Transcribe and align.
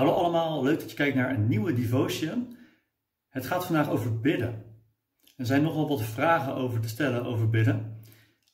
Hallo 0.00 0.12
allemaal, 0.12 0.62
leuk 0.62 0.80
dat 0.80 0.90
je 0.90 0.96
kijkt 0.96 1.16
naar 1.16 1.34
een 1.34 1.48
nieuwe 1.48 1.72
devotion. 1.72 2.56
Het 3.28 3.46
gaat 3.46 3.66
vandaag 3.66 3.90
over 3.90 4.20
bidden. 4.20 4.64
Er 5.36 5.46
zijn 5.46 5.62
nogal 5.62 5.88
wat 5.88 6.02
vragen 6.02 6.54
over 6.54 6.80
te 6.80 6.88
stellen 6.88 7.24
over 7.24 7.48
bidden. 7.48 8.00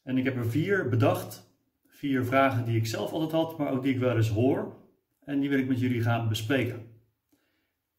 En 0.03 0.19
ik 0.19 0.25
heb 0.25 0.37
er 0.37 0.51
vier 0.51 0.89
bedacht. 0.89 1.51
Vier 1.87 2.25
vragen 2.25 2.65
die 2.65 2.77
ik 2.77 2.87
zelf 2.87 3.13
altijd 3.13 3.33
had, 3.33 3.59
maar 3.59 3.73
ook 3.73 3.83
die 3.83 3.95
ik 3.95 4.01
wel 4.01 4.17
eens 4.17 4.29
hoor. 4.29 4.77
En 5.21 5.41
die 5.41 5.49
wil 5.49 5.59
ik 5.59 5.69
met 5.69 5.81
jullie 5.81 6.03
gaan 6.03 6.29
bespreken. 6.29 6.77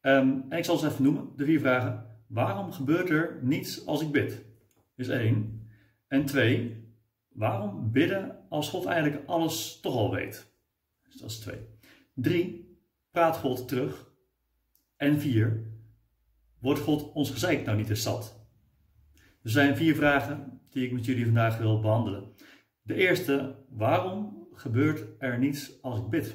Um, 0.02 0.46
en 0.50 0.58
ik 0.58 0.66
zal 0.66 0.78
ze 0.78 0.88
even 0.88 1.04
noemen, 1.04 1.30
de 1.36 1.46
vier 1.46 1.60
vragen. 1.60 2.20
Waarom 2.28 2.72
gebeurt 2.72 3.10
er 3.10 3.40
niets 3.42 3.86
als 3.86 4.02
ik 4.02 4.12
bid? 4.12 4.46
Is 4.96 5.08
één. 5.08 5.70
En 6.08 6.26
twee, 6.26 6.86
waarom 7.30 7.92
bidden 7.92 8.46
als 8.50 8.70
God 8.70 8.86
eigenlijk 8.86 9.28
alles 9.28 9.80
toch 9.80 9.96
al 9.96 10.12
weet? 10.12 10.54
Dus 11.04 11.16
dat 11.16 11.30
is 11.30 11.40
twee. 11.40 11.60
Drie, 12.14 12.67
praat 13.18 13.38
God 13.38 13.68
terug? 13.68 14.12
En 14.96 15.20
vier, 15.20 15.72
wordt 16.60 16.80
God 16.80 17.14
ons 17.14 17.32
gezeik 17.32 17.66
nou 17.66 17.78
niet 17.78 17.90
eens 17.90 18.04
zat? 18.04 18.48
Er 19.44 19.50
zijn 19.50 19.76
vier 19.76 19.96
vragen 19.96 20.62
die 20.70 20.86
ik 20.86 20.92
met 20.92 21.06
jullie 21.06 21.26
vandaag 21.26 21.58
wil 21.58 21.80
behandelen. 21.80 22.34
De 22.82 22.94
eerste, 22.94 23.56
waarom 23.70 24.48
gebeurt 24.54 25.06
er 25.20 25.40
niets 25.40 25.82
als 25.82 26.00
ik 26.00 26.10
bid? 26.10 26.32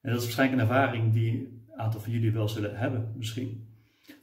En 0.00 0.10
dat 0.10 0.18
is 0.18 0.24
waarschijnlijk 0.24 0.60
een 0.60 0.68
ervaring 0.68 1.12
die 1.12 1.32
een 1.36 1.80
aantal 1.80 2.00
van 2.00 2.12
jullie 2.12 2.32
wel 2.32 2.48
zullen 2.48 2.76
hebben, 2.76 3.12
misschien. 3.16 3.74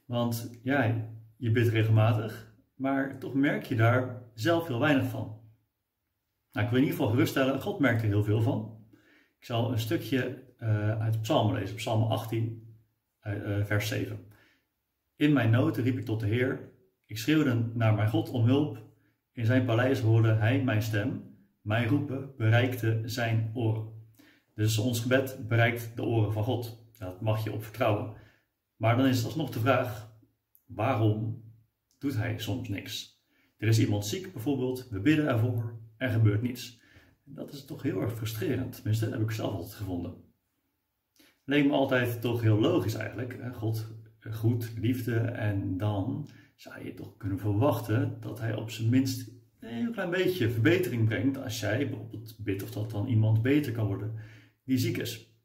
Want 0.06 0.60
ja, 0.64 1.10
je 1.38 1.52
bidt 1.52 1.70
regelmatig, 1.70 2.54
maar 2.76 3.20
toch 3.20 3.34
merk 3.34 3.66
je 3.66 3.76
daar 3.76 4.22
zelf 4.34 4.68
heel 4.68 4.80
weinig 4.80 5.10
van. 5.10 5.42
Nou, 6.52 6.66
ik 6.66 6.72
wil 6.72 6.82
in 6.82 6.86
ieder 6.86 7.00
geval 7.00 7.12
geruststellen, 7.12 7.62
God 7.62 7.80
merkt 7.80 8.02
er 8.02 8.08
heel 8.08 8.24
veel 8.24 8.42
van. 8.42 8.86
Ik 9.40 9.46
zal 9.46 9.72
een 9.72 9.80
stukje 9.80 10.46
uh, 10.60 11.02
uit 11.02 11.22
Psalmen 11.22 11.54
lezen, 11.54 11.76
Psalm 11.76 12.04
18, 12.04 12.68
uh, 13.24 13.66
vers 13.66 13.88
7. 13.88 14.26
In 15.16 15.34
mijn 15.34 15.50
noten 15.50 15.84
riep 15.84 15.98
ik 15.98 16.06
tot 16.06 16.20
de 16.20 16.28
Heer, 16.28 16.72
ik 17.08 17.18
schreeuwde 17.18 17.66
naar 17.74 17.94
mijn 17.94 18.10
God 18.10 18.30
om 18.30 18.46
hulp. 18.46 18.86
In 19.32 19.46
zijn 19.46 19.66
paleis 19.66 20.00
hoorde 20.00 20.34
hij 20.34 20.64
mijn 20.64 20.82
stem. 20.82 21.36
Mijn 21.62 21.88
roepen 21.88 22.34
bereikte 22.38 23.02
zijn 23.06 23.52
oren. 23.54 23.88
Dus 24.54 24.78
ons 24.78 25.00
gebed 25.00 25.48
bereikt 25.48 25.92
de 25.96 26.04
oren 26.04 26.34
van 26.34 26.44
God. 26.44 26.90
Dat 26.98 27.22
mag 27.22 27.44
je 27.44 27.52
op 27.52 27.64
vertrouwen. 27.64 28.14
Maar 28.76 28.98
dan 28.98 29.06
is 29.06 29.18
het 29.18 29.26
alsnog 29.26 29.50
de 29.50 29.60
vraag: 29.60 30.12
waarom 30.66 31.44
doet 31.98 32.16
hij 32.16 32.40
soms 32.40 32.68
niks? 32.70 33.22
Er 33.58 33.68
is 33.68 33.80
iemand 33.80 34.06
ziek 34.06 34.34
bijvoorbeeld, 34.34 34.90
we 34.90 35.00
bidden 35.00 35.28
ervoor, 35.28 35.80
er 35.98 36.10
gebeurt 36.10 36.42
niets. 36.42 36.82
Dat 37.24 37.54
is 37.54 37.66
toch 37.66 37.82
heel 37.82 38.02
erg 38.02 38.16
frustrerend. 38.16 38.76
Tenminste, 38.76 39.06
dat 39.06 39.14
heb 39.14 39.24
ik 39.24 39.32
zelf 39.32 39.54
altijd 39.54 39.74
gevonden. 39.74 40.14
Leek 41.50 41.66
me 41.66 41.72
altijd 41.72 42.22
toch 42.22 42.42
heel 42.42 42.60
logisch 42.60 42.94
eigenlijk. 42.94 43.38
God 43.54 43.88
goed, 44.32 44.74
liefde 44.78 45.16
en 45.20 45.78
dan 45.78 46.28
zou 46.56 46.86
je 46.86 46.94
toch 46.94 47.18
kunnen 47.18 47.40
verwachten 47.40 48.18
dat 48.20 48.40
hij 48.40 48.56
op 48.56 48.70
zijn 48.70 48.90
minst 48.90 49.32
een 49.60 49.70
heel 49.70 49.92
klein 49.92 50.10
beetje 50.10 50.50
verbetering 50.50 51.06
brengt 51.06 51.38
als 51.38 51.60
jij 51.60 51.90
bijvoorbeeld 51.90 52.36
bidt 52.40 52.64
of 52.64 52.72
dat 52.72 52.92
dan 52.92 53.08
iemand 53.08 53.42
beter 53.42 53.72
kan 53.72 53.86
worden 53.86 54.16
die 54.64 54.78
ziek 54.78 54.98
is. 54.98 55.36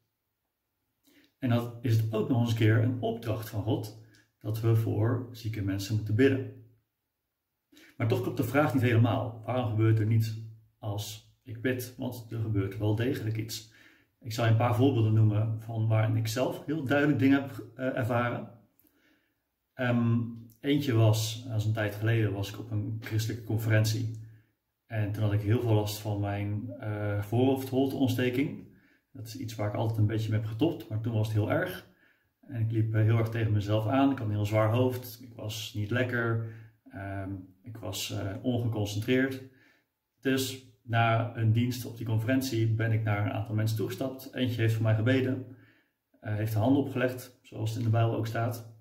En 1.39 1.49
dat 1.49 1.77
is 1.81 1.97
het 1.97 2.13
ook 2.13 2.29
nog 2.29 2.39
eens 2.41 2.49
een 2.49 2.55
keer 2.55 2.77
een 2.77 3.01
opdracht 3.01 3.49
van 3.49 3.63
God 3.63 4.01
dat 4.39 4.61
we 4.61 4.75
voor 4.75 5.29
zieke 5.31 5.61
mensen 5.61 5.95
moeten 5.95 6.15
bidden. 6.15 6.65
Maar 7.97 8.07
toch 8.07 8.21
klopt 8.21 8.37
de 8.37 8.43
vraag 8.43 8.73
niet 8.73 8.83
helemaal. 8.83 9.41
Waarom 9.45 9.69
gebeurt 9.69 9.99
er 9.99 10.05
niets 10.05 10.41
als 10.77 11.35
ik 11.43 11.61
bid? 11.61 11.95
Want 11.97 12.25
er 12.29 12.39
gebeurt 12.39 12.77
wel 12.77 12.95
degelijk 12.95 13.37
iets. 13.37 13.72
Ik 14.23 14.33
zal 14.33 14.45
je 14.45 14.51
een 14.51 14.57
paar 14.57 14.75
voorbeelden 14.75 15.13
noemen 15.13 15.61
van 15.61 15.87
waarin 15.87 16.15
ik 16.15 16.27
zelf 16.27 16.65
heel 16.65 16.83
duidelijk 16.83 17.19
dingen 17.19 17.41
heb 17.41 17.65
eh, 17.75 17.97
ervaren. 17.97 18.49
Um, 19.75 20.41
Eentje 20.59 20.93
was, 20.93 21.47
als 21.51 21.65
een 21.65 21.73
tijd 21.73 21.95
geleden, 21.95 22.33
was 22.33 22.49
ik 22.49 22.59
op 22.59 22.71
een 22.71 22.97
christelijke 23.01 23.43
conferentie. 23.43 24.21
En 24.85 25.11
toen 25.11 25.23
had 25.23 25.33
ik 25.33 25.41
heel 25.41 25.61
veel 25.61 25.73
last 25.73 25.99
van 25.99 26.19
mijn 26.19 26.73
uh, 26.79 27.21
voorhoofdholteontsteking. 27.21 28.77
Dat 29.11 29.27
is 29.27 29.37
iets 29.37 29.55
waar 29.55 29.67
ik 29.67 29.75
altijd 29.75 29.99
een 29.99 30.05
beetje 30.05 30.29
mee 30.29 30.39
heb 30.39 30.49
getopt, 30.49 30.89
maar 30.89 31.01
toen 31.01 31.13
was 31.13 31.27
het 31.27 31.35
heel 31.35 31.51
erg. 31.51 31.87
En 32.47 32.61
ik 32.61 32.71
liep 32.71 32.93
heel 32.93 33.17
erg 33.17 33.29
tegen 33.29 33.51
mezelf 33.51 33.87
aan. 33.87 34.11
Ik 34.11 34.17
had 34.17 34.27
een 34.27 34.33
heel 34.33 34.45
zwaar 34.45 34.71
hoofd. 34.71 35.19
Ik 35.21 35.35
was 35.35 35.73
niet 35.75 35.91
lekker. 35.91 36.53
Um, 36.95 37.55
ik 37.61 37.77
was 37.77 38.15
ongeconcentreerd. 38.41 39.43
Dus 40.19 40.72
na 40.83 41.35
een 41.35 41.51
dienst 41.51 41.85
op 41.85 41.97
die 41.97 42.05
conferentie 42.05 42.67
ben 42.67 42.91
ik 42.91 43.03
naar 43.03 43.25
een 43.25 43.31
aantal 43.31 43.55
mensen 43.55 43.77
toegestapt. 43.77 44.33
Eentje 44.33 44.61
heeft 44.61 44.73
voor 44.73 44.83
mij 44.83 44.95
gebeden. 44.95 45.45
Uh, 46.21 46.35
heeft 46.35 46.53
de 46.53 46.59
handen 46.59 46.81
opgelegd, 46.81 47.39
zoals 47.41 47.69
het 47.69 47.79
in 47.79 47.85
de 47.85 47.91
Bijbel 47.91 48.15
ook 48.15 48.27
staat. 48.27 48.71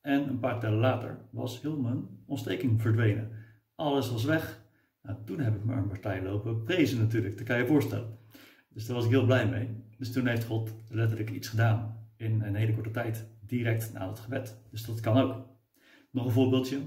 En 0.00 0.28
een 0.28 0.38
paar 0.38 0.60
tellen 0.60 0.78
later 0.78 1.18
was 1.30 1.62
heel 1.62 1.76
mijn 1.76 2.08
ontsteking 2.26 2.80
verdwenen. 2.80 3.30
Alles 3.74 4.10
was 4.10 4.24
weg. 4.24 4.64
Nou, 5.02 5.18
toen 5.24 5.40
heb 5.40 5.54
ik 5.54 5.64
me 5.64 5.74
een 5.74 5.88
partij 5.88 6.22
lopen 6.22 6.62
prezen 6.62 6.98
natuurlijk, 6.98 7.36
dat 7.36 7.46
kan 7.46 7.56
je 7.56 7.62
je 7.62 7.68
voorstellen. 7.68 8.18
Dus 8.68 8.86
daar 8.86 8.96
was 8.96 9.04
ik 9.04 9.10
heel 9.10 9.24
blij 9.24 9.48
mee. 9.48 9.68
Dus 9.98 10.12
toen 10.12 10.26
heeft 10.26 10.44
God 10.44 10.74
letterlijk 10.88 11.30
iets 11.30 11.48
gedaan 11.48 12.08
in 12.16 12.42
een 12.42 12.54
hele 12.54 12.74
korte 12.74 12.90
tijd, 12.90 13.26
direct 13.40 13.92
na 13.92 14.08
het 14.08 14.18
gebed. 14.18 14.56
Dus 14.70 14.84
dat 14.84 15.00
kan 15.00 15.16
ook. 15.18 15.46
Nog 16.10 16.24
een 16.24 16.32
voorbeeldje. 16.32 16.78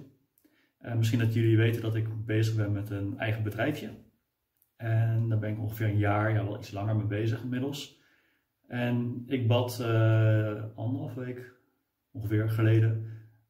Uh, 0.81 0.95
misschien 0.95 1.19
dat 1.19 1.33
jullie 1.33 1.57
weten 1.57 1.81
dat 1.81 1.95
ik 1.95 2.25
bezig 2.25 2.55
ben 2.55 2.71
met 2.71 2.89
een 2.89 3.17
eigen 3.17 3.43
bedrijfje. 3.43 3.89
En 4.79 5.29
daar 5.29 5.39
ben 5.39 5.51
ik 5.51 5.59
ongeveer 5.59 5.87
een 5.87 5.97
jaar, 5.97 6.33
ja 6.33 6.43
wel 6.43 6.57
iets 6.57 6.71
langer 6.71 6.95
mee 6.95 7.05
bezig 7.05 7.41
inmiddels. 7.41 8.01
En 8.67 9.23
ik 9.27 9.47
bad 9.47 9.79
uh, 9.81 10.63
anderhalf 10.75 11.13
week, 11.13 11.53
ongeveer 12.11 12.49
geleden, 12.49 13.05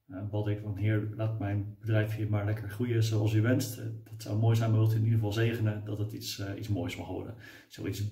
uh, 0.07 0.29
bad 0.29 0.47
ik 0.47 0.59
van 0.59 0.75
Heer, 0.75 1.09
laat 1.15 1.39
mijn 1.39 1.75
bedrijfje 1.79 2.29
maar 2.29 2.45
lekker 2.45 2.69
groeien 2.69 3.03
zoals 3.03 3.33
u 3.33 3.41
wenst. 3.41 3.79
Uh, 3.79 3.85
dat 4.03 4.21
zou 4.21 4.39
mooi 4.39 4.55
zijn, 4.55 4.69
maar 4.69 4.79
wilt 4.79 4.93
u 4.93 4.95
in 4.95 5.03
ieder 5.03 5.17
geval 5.17 5.33
zegenen 5.33 5.85
dat 5.85 5.97
het 5.97 6.11
iets, 6.11 6.55
iets 6.57 6.67
moois 6.67 6.97
mag 6.97 7.07
worden. 7.07 7.35
Zoiets 7.67 8.03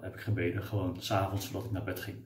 heb 0.00 0.14
ik 0.14 0.20
gebeden, 0.20 0.62
gewoon 0.62 1.02
s'avonds 1.02 1.46
voordat 1.46 1.64
ik 1.64 1.72
naar 1.72 1.84
bed 1.84 2.00
ging. 2.00 2.16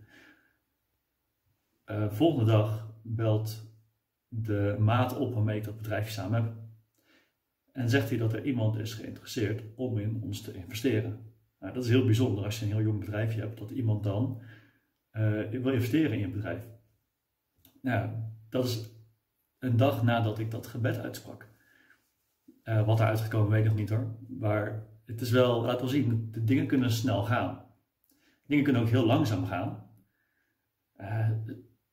volgende 2.08 2.52
dag 2.52 2.94
belt 3.02 3.74
de 4.28 4.76
maat 4.78 5.16
op 5.16 5.34
waarmee 5.34 5.58
ik 5.58 5.64
dat 5.64 5.76
bedrijfje 5.76 6.12
samen 6.12 6.42
heb. 6.42 6.65
En 7.76 7.90
zegt 7.90 8.08
hij 8.08 8.18
dat 8.18 8.32
er 8.32 8.44
iemand 8.44 8.78
is 8.78 8.94
geïnteresseerd 8.94 9.62
om 9.74 9.98
in 9.98 10.22
ons 10.22 10.40
te 10.40 10.54
investeren. 10.54 11.34
Nou, 11.58 11.74
dat 11.74 11.84
is 11.84 11.90
heel 11.90 12.04
bijzonder 12.04 12.44
als 12.44 12.58
je 12.58 12.64
een 12.64 12.72
heel 12.72 12.82
jong 12.82 13.00
bedrijfje 13.00 13.40
hebt, 13.40 13.58
dat 13.58 13.70
iemand 13.70 14.04
dan 14.04 14.42
wil 15.50 15.72
investeren 15.72 16.12
in 16.12 16.18
je 16.18 16.28
bedrijf. 16.28 16.68
Nou, 17.82 18.10
dat 18.48 18.64
is 18.64 18.90
een 19.58 19.76
dag 19.76 20.02
nadat 20.02 20.38
ik 20.38 20.50
dat 20.50 20.66
gebed 20.66 20.98
uitsprak. 20.98 21.48
Uh, 22.64 22.86
wat 22.86 23.00
eruit 23.00 23.20
gekomen 23.20 23.50
weet 23.50 23.64
ik 23.64 23.68
nog 23.68 23.78
niet 23.78 23.88
hoor. 23.88 24.16
Maar 24.28 24.86
het 25.04 25.20
is 25.20 25.30
wel, 25.30 25.62
laat 25.62 25.80
wel 25.80 25.88
zien, 25.88 26.28
de 26.32 26.44
dingen 26.44 26.66
kunnen 26.66 26.90
snel 26.90 27.22
gaan. 27.22 27.64
Dingen 28.46 28.64
kunnen 28.64 28.82
ook 28.82 28.88
heel 28.88 29.06
langzaam 29.06 29.44
gaan. 29.44 29.90
Uh, 31.00 31.30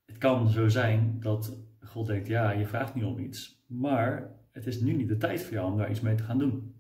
het 0.06 0.18
kan 0.18 0.50
zo 0.50 0.68
zijn 0.68 1.20
dat 1.20 1.58
God 1.80 2.08
denkt, 2.08 2.28
ja, 2.28 2.52
je 2.52 2.68
vraagt 2.68 2.96
nu 2.96 3.04
om 3.04 3.20
iets, 3.20 3.64
maar 3.68 4.42
het 4.54 4.68
is 4.68 4.80
nu 4.80 4.94
niet 4.94 5.08
de 5.08 5.18
tijd 5.18 5.44
voor 5.44 5.54
jou 5.54 5.72
om 5.72 5.78
daar 5.78 5.90
iets 5.90 6.02
mee 6.02 6.16
te 6.16 6.24
gaan 6.24 6.38
doen. 6.38 6.76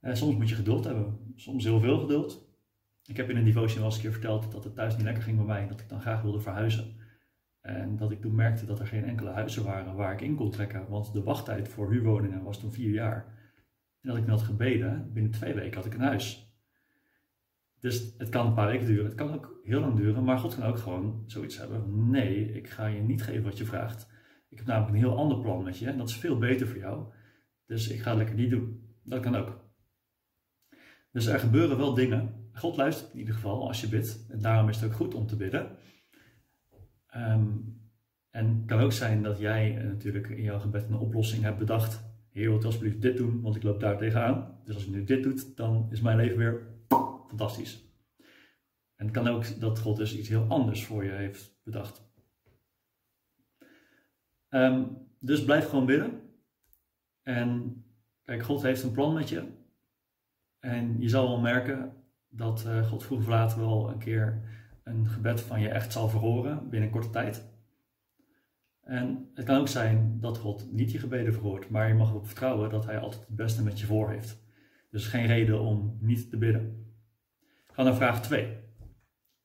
Uh, 0.00 0.14
soms 0.14 0.36
moet 0.36 0.48
je 0.48 0.54
geduld 0.54 0.84
hebben, 0.84 1.18
soms 1.34 1.64
heel 1.64 1.80
veel 1.80 1.98
geduld. 1.98 2.54
Ik 3.04 3.16
heb 3.16 3.30
in 3.30 3.36
een 3.36 3.44
devotion 3.44 3.76
wel 3.76 3.84
eens 3.84 3.94
een 3.94 4.02
keer 4.02 4.12
verteld 4.12 4.52
dat 4.52 4.64
het 4.64 4.74
thuis 4.74 4.96
niet 4.96 5.04
lekker 5.04 5.22
ging 5.22 5.36
bij 5.36 5.46
mij 5.46 5.62
en 5.62 5.68
dat 5.68 5.80
ik 5.80 5.88
dan 5.88 6.00
graag 6.00 6.22
wilde 6.22 6.40
verhuizen. 6.40 6.96
En 7.60 7.96
dat 7.96 8.10
ik 8.10 8.20
toen 8.20 8.34
merkte 8.34 8.66
dat 8.66 8.78
er 8.78 8.86
geen 8.86 9.04
enkele 9.04 9.30
huizen 9.30 9.64
waren 9.64 9.94
waar 9.94 10.12
ik 10.12 10.20
in 10.20 10.34
kon 10.34 10.50
trekken, 10.50 10.88
want 10.88 11.12
de 11.12 11.22
wachttijd 11.22 11.68
voor 11.68 11.90
huurwoningen 11.90 12.42
was 12.42 12.60
toen 12.60 12.72
vier 12.72 12.90
jaar. 12.90 13.34
En 14.00 14.08
dat 14.08 14.16
ik 14.16 14.24
me 14.24 14.30
had 14.30 14.42
gebeden, 14.42 15.12
binnen 15.12 15.32
twee 15.32 15.54
weken 15.54 15.76
had 15.76 15.86
ik 15.86 15.94
een 15.94 16.00
huis. 16.00 16.54
Dus 17.80 18.14
het 18.18 18.28
kan 18.28 18.46
een 18.46 18.54
paar 18.54 18.66
weken 18.66 18.86
duren, 18.86 19.04
het 19.04 19.14
kan 19.14 19.34
ook 19.34 19.60
heel 19.64 19.80
lang 19.80 19.96
duren, 19.96 20.24
maar 20.24 20.38
God 20.38 20.54
kan 20.54 20.64
ook 20.64 20.78
gewoon 20.78 21.24
zoiets 21.26 21.58
hebben. 21.58 22.10
Nee, 22.10 22.52
ik 22.52 22.68
ga 22.68 22.86
je 22.86 23.00
niet 23.00 23.22
geven 23.22 23.44
wat 23.44 23.58
je 23.58 23.64
vraagt. 23.64 24.14
Ik 24.48 24.58
heb 24.58 24.66
namelijk 24.66 24.92
een 24.92 24.98
heel 24.98 25.16
ander 25.16 25.40
plan 25.40 25.62
met 25.62 25.78
je 25.78 25.86
en 25.86 25.98
dat 25.98 26.08
is 26.08 26.16
veel 26.16 26.38
beter 26.38 26.66
voor 26.66 26.78
jou. 26.78 27.12
Dus 27.66 27.88
ik 27.88 28.00
ga 28.00 28.08
het 28.08 28.18
lekker 28.18 28.36
niet 28.36 28.50
doen. 28.50 28.96
Dat 29.02 29.20
kan 29.20 29.36
ook. 29.36 29.64
Dus 31.12 31.26
er 31.26 31.38
gebeuren 31.38 31.76
wel 31.76 31.94
dingen. 31.94 32.50
God 32.52 32.76
luistert 32.76 33.12
in 33.12 33.18
ieder 33.18 33.34
geval 33.34 33.66
als 33.68 33.80
je 33.80 33.88
bidt. 33.88 34.26
En 34.28 34.40
daarom 34.40 34.68
is 34.68 34.76
het 34.80 34.90
ook 34.90 34.96
goed 34.96 35.14
om 35.14 35.26
te 35.26 35.36
bidden. 35.36 35.76
Um, 37.16 37.76
en 38.30 38.46
het 38.46 38.66
kan 38.66 38.80
ook 38.80 38.92
zijn 38.92 39.22
dat 39.22 39.38
jij 39.38 39.70
natuurlijk 39.70 40.28
in 40.28 40.42
jouw 40.42 40.58
gebed 40.58 40.88
een 40.88 40.96
oplossing 40.96 41.42
hebt 41.42 41.58
bedacht. 41.58 42.04
Heer, 42.30 42.48
wilt 42.48 42.64
alsjeblieft 42.64 43.02
dit 43.02 43.16
doen, 43.16 43.40
want 43.40 43.56
ik 43.56 43.62
loop 43.62 43.80
daar 43.80 43.98
tegenaan. 43.98 44.60
Dus 44.64 44.74
als 44.74 44.84
je 44.84 44.90
nu 44.90 45.04
dit 45.04 45.22
doet, 45.22 45.56
dan 45.56 45.86
is 45.90 46.00
mijn 46.00 46.16
leven 46.16 46.38
weer 46.38 46.66
fantastisch. 47.28 47.84
En 48.96 49.06
het 49.06 49.14
kan 49.14 49.28
ook 49.28 49.60
dat 49.60 49.78
God 49.78 49.96
dus 49.96 50.18
iets 50.18 50.28
heel 50.28 50.44
anders 50.48 50.84
voor 50.84 51.04
je 51.04 51.10
heeft 51.10 51.60
bedacht. 51.64 52.05
Um, 54.56 55.06
dus 55.18 55.44
blijf 55.44 55.68
gewoon 55.68 55.86
bidden. 55.86 56.20
En 57.22 57.84
kijk, 58.24 58.42
God 58.42 58.62
heeft 58.62 58.82
een 58.82 58.92
plan 58.92 59.14
met 59.14 59.28
je. 59.28 59.42
En 60.58 61.00
je 61.00 61.08
zal 61.08 61.28
wel 61.28 61.40
merken 61.40 61.92
dat 62.28 62.64
uh, 62.66 62.86
God 62.86 63.04
vroeg 63.04 63.18
of 63.18 63.26
later 63.26 63.58
wel 63.58 63.90
een 63.90 63.98
keer 63.98 64.42
een 64.82 65.06
gebed 65.06 65.40
van 65.40 65.60
je 65.60 65.68
echt 65.68 65.92
zal 65.92 66.08
verhoren 66.08 66.68
binnen 66.68 66.90
korte 66.90 67.10
tijd. 67.10 67.54
En 68.80 69.30
het 69.34 69.44
kan 69.44 69.58
ook 69.60 69.68
zijn 69.68 70.20
dat 70.20 70.38
God 70.38 70.72
niet 70.72 70.92
je 70.92 70.98
gebeden 70.98 71.32
verhoort, 71.32 71.70
maar 71.70 71.88
je 71.88 71.94
mag 71.94 72.10
erop 72.10 72.26
vertrouwen 72.26 72.70
dat 72.70 72.84
Hij 72.84 72.98
altijd 72.98 73.26
het 73.26 73.36
beste 73.36 73.62
met 73.62 73.80
je 73.80 73.86
voor 73.86 74.10
heeft. 74.10 74.44
Dus 74.90 75.06
geen 75.06 75.26
reden 75.26 75.60
om 75.60 75.98
niet 76.00 76.30
te 76.30 76.36
bidden. 76.36 76.94
Ga 77.66 77.82
naar 77.82 77.94
vraag 77.94 78.22
2. 78.22 78.65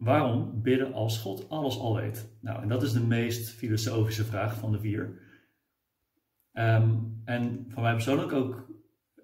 Waarom 0.01 0.62
bidden 0.62 0.94
als 0.94 1.18
God 1.18 1.50
alles 1.50 1.80
al 1.80 1.95
weet? 1.95 2.30
Nou, 2.39 2.62
en 2.62 2.68
dat 2.68 2.83
is 2.83 2.92
de 2.92 3.03
meest 3.03 3.50
filosofische 3.50 4.24
vraag 4.24 4.57
van 4.57 4.71
de 4.71 4.80
vier. 4.80 5.19
Ehm, 6.51 6.98
en 7.25 7.65
van 7.69 7.83
mij 7.83 7.94
persoonlijk 7.94 8.31
ook, 8.31 8.69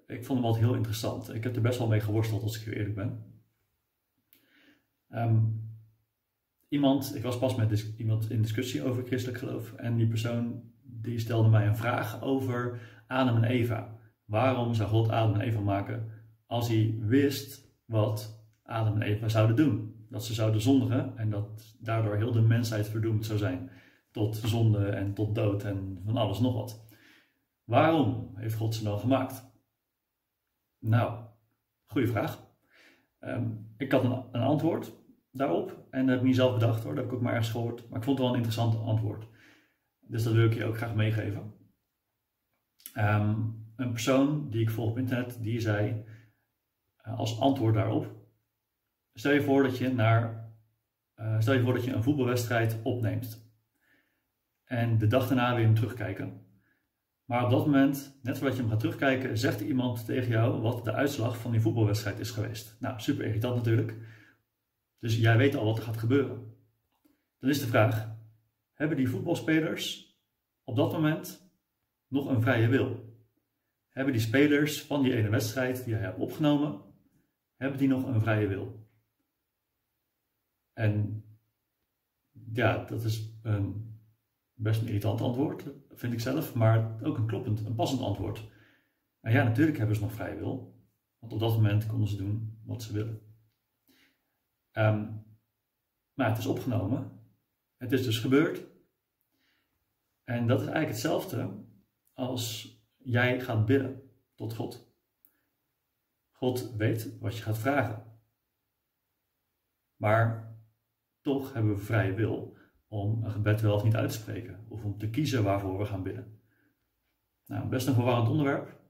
ik 0.06 0.24
vond 0.24 0.38
hem 0.38 0.48
altijd 0.48 0.64
heel 0.64 0.74
interessant. 0.74 1.34
Ik 1.34 1.44
heb 1.44 1.56
er 1.56 1.62
best 1.62 1.78
wel 1.78 1.88
mee 1.88 2.00
geworsteld 2.00 2.42
als 2.42 2.58
ik 2.58 2.64
heel 2.64 2.74
eerlijk 2.74 2.94
ben. 2.94 3.24
Um, 5.10 5.70
iemand, 6.68 7.16
ik 7.16 7.22
was 7.22 7.38
pas 7.38 7.54
met 7.54 7.94
iemand 7.96 8.30
in 8.30 8.42
discussie 8.42 8.84
over 8.84 9.04
christelijk 9.04 9.38
geloof 9.38 9.72
en 9.72 9.96
die 9.96 10.08
persoon 10.08 10.62
die 10.82 11.18
stelde 11.18 11.48
mij 11.48 11.66
een 11.66 11.76
vraag 11.76 12.22
over 12.22 12.80
Adam 13.06 13.36
en 13.36 13.50
Eva. 13.50 13.98
Waarom 14.24 14.74
zou 14.74 14.88
God 14.88 15.08
Adam 15.08 15.34
en 15.34 15.40
Eva 15.40 15.60
maken 15.60 16.10
als 16.46 16.68
hij 16.68 16.94
wist 16.98 17.72
wat 17.84 18.46
Adam 18.62 18.94
en 18.94 19.02
Eva 19.02 19.28
zouden 19.28 19.56
doen? 19.56 19.97
Dat 20.10 20.24
ze 20.24 20.34
zouden 20.34 20.60
zondigen 20.60 21.16
en 21.16 21.30
dat 21.30 21.76
daardoor 21.80 22.16
heel 22.16 22.32
de 22.32 22.40
mensheid 22.40 22.88
verdoemd 22.88 23.26
zou 23.26 23.38
zijn 23.38 23.70
tot 24.10 24.36
zonde 24.36 24.88
en 24.88 25.14
tot 25.14 25.34
dood 25.34 25.64
en 25.64 26.00
van 26.04 26.16
alles 26.16 26.38
nog 26.38 26.54
wat. 26.54 26.86
Waarom 27.64 28.32
heeft 28.34 28.54
God 28.54 28.74
ze 28.74 28.84
dan 28.84 28.98
gemaakt? 28.98 29.50
Nou, 30.78 31.24
goede 31.86 32.06
vraag. 32.06 32.46
Ehm, 33.18 33.50
ik 33.76 33.92
had 33.92 34.04
een, 34.04 34.40
antwoord 34.40 34.92
daarop. 35.30 35.86
En 35.90 36.00
dat 36.00 36.08
heb 36.08 36.18
ik 36.18 36.26
niet 36.26 36.36
zelf 36.36 36.52
bedacht 36.52 36.82
hoor, 36.82 36.94
dat 36.94 37.04
heb 37.04 37.12
ik 37.12 37.18
ook 37.18 37.22
maar 37.22 37.32
ergens 37.32 37.50
gehoord. 37.50 37.88
Maar 37.88 37.98
ik 37.98 38.04
vond 38.04 38.18
het 38.18 38.26
wel 38.26 38.28
een 38.28 38.42
interessant 38.42 38.80
antwoord. 38.80 39.26
Dus 40.00 40.22
dat 40.22 40.32
wil 40.32 40.44
ik 40.44 40.54
je 40.54 40.64
ook 40.64 40.76
graag 40.76 40.94
meegeven. 40.94 41.54
Ehm, 42.92 43.40
een 43.76 43.90
persoon 43.90 44.50
die 44.50 44.60
ik 44.60 44.70
volg 44.70 44.90
op 44.90 44.98
internet, 44.98 45.42
die 45.42 45.60
zei 45.60 46.04
uh, 47.06 47.18
als 47.18 47.40
antwoord 47.40 47.74
daarop. 47.74 48.17
Stel 49.18 49.32
je 49.32 49.42
voor 49.42 49.62
dat 49.62 49.78
je 49.78 49.92
naar, 49.92 50.52
uh, 51.16 51.40
stel 51.40 51.60
voor 51.60 51.74
dat 51.74 51.84
je 51.84 51.92
een 51.92 52.02
voetbalwedstrijd 52.02 52.78
opneemt. 52.82 53.52
En 54.64 54.98
de 54.98 55.06
dag 55.06 55.28
daarna 55.28 55.54
weer 55.54 55.64
hem 55.64 55.74
terugkijken. 55.74 56.46
Maar 57.24 57.44
op 57.44 57.50
dat 57.50 57.66
moment, 57.66 58.18
net 58.22 58.38
voordat 58.38 58.56
je 58.56 58.62
hem 58.62 58.70
gaat 58.70 58.80
terugkijken, 58.80 59.38
zegt 59.38 59.60
iemand 59.60 60.04
tegen 60.04 60.28
jou 60.28 60.60
wat 60.60 60.84
de 60.84 60.92
uitslag 60.92 61.38
van 61.38 61.50
die 61.50 61.60
voetbalwedstrijd 61.60 62.18
is 62.18 62.30
geweest. 62.30 62.76
Nou, 62.80 63.00
super 63.00 63.24
irritant 63.24 63.56
natuurlijk. 63.56 63.94
Dus 64.98 65.16
jij 65.16 65.36
weet 65.36 65.56
al 65.56 65.64
wat 65.64 65.78
er 65.78 65.84
gaat 65.84 65.96
gebeuren. 65.96 66.54
Dan 67.38 67.50
is 67.50 67.60
de 67.60 67.66
vraag: 67.66 68.16
hebben 68.72 68.96
die 68.96 69.08
voetbalspelers 69.08 70.16
op 70.64 70.76
dat 70.76 70.92
moment 70.92 71.50
nog 72.08 72.28
een 72.28 72.42
vrije 72.42 72.68
wil? 72.68 73.16
Hebben 73.88 74.12
die 74.12 74.22
spelers 74.22 74.82
van 74.82 75.02
die 75.02 75.14
ene 75.14 75.28
wedstrijd 75.28 75.84
die 75.84 75.94
jij 75.94 76.02
hebt 76.02 76.18
opgenomen, 76.18 76.80
hebben 77.56 77.78
die 77.78 77.88
nog 77.88 78.06
een 78.06 78.20
vrije 78.20 78.46
wil? 78.46 78.77
En 80.78 81.24
ja, 82.52 82.84
dat 82.84 83.04
is 83.04 83.32
een 83.42 83.96
best 84.54 84.80
een 84.80 84.86
irritant 84.86 85.20
antwoord, 85.20 85.64
vind 85.94 86.12
ik 86.12 86.20
zelf, 86.20 86.54
maar 86.54 87.02
ook 87.02 87.18
een 87.18 87.26
kloppend, 87.26 87.66
een 87.66 87.74
passend 87.74 88.00
antwoord. 88.00 88.50
En 89.20 89.32
ja, 89.32 89.42
natuurlijk 89.42 89.78
hebben 89.78 89.96
ze 89.96 90.02
nog 90.02 90.12
vrije 90.12 90.36
wil, 90.36 90.80
want 91.18 91.32
op 91.32 91.40
dat 91.40 91.54
moment 91.54 91.86
konden 91.86 92.08
ze 92.08 92.16
doen 92.16 92.60
wat 92.64 92.82
ze 92.82 92.92
willen. 92.92 93.20
Um, 94.72 95.24
maar 96.14 96.28
het 96.28 96.38
is 96.38 96.46
opgenomen. 96.46 97.20
Het 97.76 97.92
is 97.92 98.04
dus 98.04 98.18
gebeurd. 98.18 98.66
En 100.24 100.46
dat 100.46 100.60
is 100.60 100.66
eigenlijk 100.66 100.92
hetzelfde 100.92 101.64
als 102.12 102.76
jij 102.96 103.40
gaat 103.40 103.66
bidden 103.66 104.10
tot 104.34 104.54
God. 104.54 104.92
God 106.30 106.74
weet 106.76 107.18
wat 107.18 107.36
je 107.36 107.42
gaat 107.42 107.58
vragen. 107.58 108.20
Maar 109.96 110.47
toch 111.28 111.52
hebben 111.52 111.74
we 111.74 111.80
vrije 111.80 112.14
wil 112.14 112.56
om 112.88 113.24
een 113.24 113.30
gebed 113.30 113.60
wel 113.60 113.74
of 113.74 113.84
niet 113.84 113.96
uit 113.96 114.10
te 114.10 114.16
spreken. 114.16 114.64
Of 114.68 114.84
om 114.84 114.98
te 114.98 115.10
kiezen 115.10 115.44
waarvoor 115.44 115.78
we 115.78 115.84
gaan 115.84 116.02
bidden. 116.02 116.40
Nou, 117.46 117.68
best 117.68 117.86
een 117.86 117.94
verwarrend 117.94 118.28
onderwerp. 118.28 118.80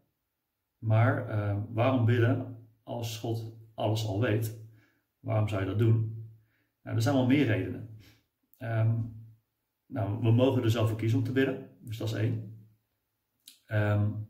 Maar 0.79 1.29
uh, 1.29 1.59
waarom 1.69 2.05
bidden 2.05 2.67
als 2.83 3.19
God 3.19 3.57
alles 3.75 4.07
al 4.07 4.21
weet? 4.21 4.61
Waarom 5.21 5.49
zou 5.49 5.61
je 5.61 5.69
dat 5.69 5.79
doen? 5.79 6.27
Nou, 6.83 6.97
er 6.97 7.03
zijn 7.03 7.15
wel 7.15 7.27
meer 7.27 7.47
redenen. 7.47 7.99
Ehm, 8.59 9.01
nou, 9.87 10.21
we 10.21 10.31
mogen 10.31 10.63
er 10.63 10.71
zelf 10.71 10.89
voor 10.89 10.99
kiezen 10.99 11.19
om 11.19 11.25
te 11.25 11.33
bidden, 11.33 11.69
dus 11.81 11.97
dat 11.97 12.09
is 12.09 12.15
één. 12.15 12.67
Um, 13.67 14.29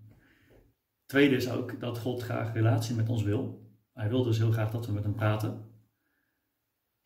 tweede 1.07 1.37
is 1.37 1.51
ook 1.51 1.81
dat 1.81 1.99
God 1.99 2.23
graag 2.23 2.53
relatie 2.53 2.95
met 2.95 3.09
ons 3.09 3.23
wil. 3.23 3.71
Hij 3.93 4.09
wil 4.09 4.23
dus 4.23 4.39
heel 4.39 4.53
graag 4.53 4.71
dat 4.71 4.87
we 4.87 4.93
met 4.93 5.05
hem 5.05 5.15
praten. 5.15 5.68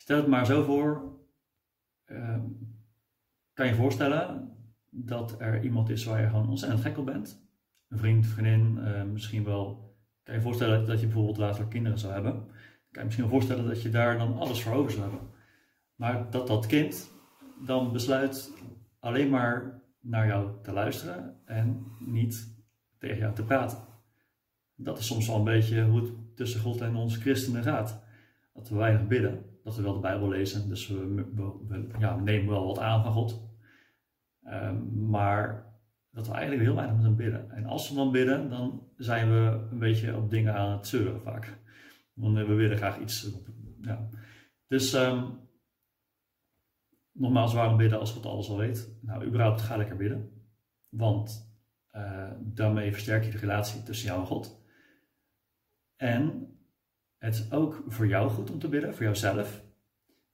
Stel 0.03 0.17
het 0.17 0.27
maar 0.27 0.47
zo 0.47 0.63
voor, 0.63 1.19
um, 2.07 2.77
kan 3.53 3.67
je 3.67 3.75
voorstellen 3.75 4.57
dat 4.91 5.41
er 5.41 5.63
iemand 5.63 5.89
is 5.89 6.05
waar 6.05 6.21
je 6.21 6.29
gewoon 6.29 6.49
ontzettend 6.49 6.83
gek 6.83 6.99
op 6.99 7.07
bent. 7.07 7.47
Een 7.89 7.99
vriend, 7.99 8.27
vriendin, 8.27 8.79
uh, 8.79 9.03
misschien 9.03 9.45
wel. 9.45 9.97
Kan 10.23 10.35
je 10.35 10.41
voorstellen 10.41 10.87
dat 10.87 11.01
je 11.01 11.07
bijvoorbeeld 11.07 11.37
later 11.37 11.67
kinderen 11.67 11.99
zou 11.99 12.13
hebben 12.13 12.51
kan 12.93 13.03
je 13.03 13.05
misschien 13.05 13.29
voorstellen 13.29 13.67
dat 13.67 13.83
je 13.83 13.91
daar 13.91 14.19
dan 14.19 14.39
alles 14.39 14.63
voor 14.63 14.73
over 14.73 14.91
zou 14.91 15.03
hebben. 15.03 15.29
Maar 15.95 16.31
dat 16.31 16.47
dat 16.47 16.67
kind 16.67 17.11
dan 17.67 17.93
besluit 17.93 18.53
alleen 18.99 19.31
maar 19.31 19.83
naar 20.01 20.27
jou 20.27 20.63
te 20.63 20.73
luisteren 20.73 21.41
en 21.45 21.87
niet 21.99 22.55
tegen 22.99 23.19
jou 23.19 23.35
te 23.35 23.45
praten. 23.45 23.79
Dat 24.75 24.99
is 24.99 25.07
soms 25.07 25.27
wel 25.27 25.37
een 25.37 25.45
beetje 25.45 25.85
hoe 25.85 26.01
het 26.01 26.37
tussen 26.37 26.61
God 26.61 26.81
en 26.81 26.95
ons 26.95 27.17
christenen 27.17 27.63
gaat. 27.63 28.03
Dat 28.53 28.69
we 28.69 28.77
weinig 28.77 29.07
bidden, 29.07 29.45
dat 29.65 29.77
we 29.77 29.83
wel 29.83 29.95
de 29.95 30.01
Bijbel 30.01 30.29
lezen, 30.29 30.69
dus 30.69 30.89
we, 30.89 31.07
we, 31.35 32.21
nemen 32.23 32.53
wel 32.53 32.67
wat 32.67 32.79
aan 32.79 33.03
van 33.03 33.13
God. 33.13 33.51
Um, 34.45 35.09
maar 35.09 35.73
dat 36.11 36.27
we 36.27 36.33
eigenlijk 36.33 36.63
heel 36.63 36.75
weinig 36.75 36.97
met 36.97 37.05
hem 37.05 37.17
bidden. 37.17 37.51
En 37.51 37.65
als 37.65 37.89
we 37.89 37.95
dan 37.95 38.13
bidden, 38.13 38.51
dan 38.51 38.89
zijn 38.97 39.31
we 39.31 39.69
een 39.71 39.79
beetje 39.79 40.17
op 40.17 40.31
dingen 40.31 40.55
aan 40.55 40.71
het 40.71 40.87
zeuren 40.87 41.21
vaak. 41.21 41.59
Want 42.13 42.37
we 42.37 42.55
willen 42.55 42.77
graag 42.77 42.99
iets. 42.99 43.31
Ja. 43.81 44.09
Dus 44.67 44.93
um, 44.93 45.39
nogmaals, 47.13 47.55
waarom 47.55 47.77
bidden 47.77 47.99
als 47.99 48.13
God 48.13 48.27
alles 48.27 48.49
al 48.49 48.59
weet? 48.59 48.99
Nou, 49.01 49.25
überhaupt 49.25 49.61
ga 49.61 49.77
lekker 49.77 49.97
bidden. 49.97 50.47
Want 50.89 51.57
uh, 51.93 52.31
daarmee 52.41 52.93
versterk 52.93 53.25
je 53.25 53.31
de 53.31 53.39
relatie 53.39 53.83
tussen 53.83 54.07
jou 54.07 54.21
en 54.21 54.27
God. 54.27 54.65
En 55.97 56.52
het 57.23 57.35
is 57.35 57.53
ook 57.53 57.85
voor 57.87 58.07
jou 58.07 58.31
goed 58.31 58.51
om 58.51 58.59
te 58.59 58.69
bidden, 58.69 58.95
voor 58.95 59.05
jouzelf. 59.05 59.65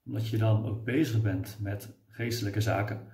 Omdat 0.05 0.29
je 0.29 0.39
dan 0.39 0.67
ook 0.67 0.85
bezig 0.85 1.23
bent 1.23 1.59
met 1.61 1.97
geestelijke 2.07 2.61
zaken. 2.61 3.07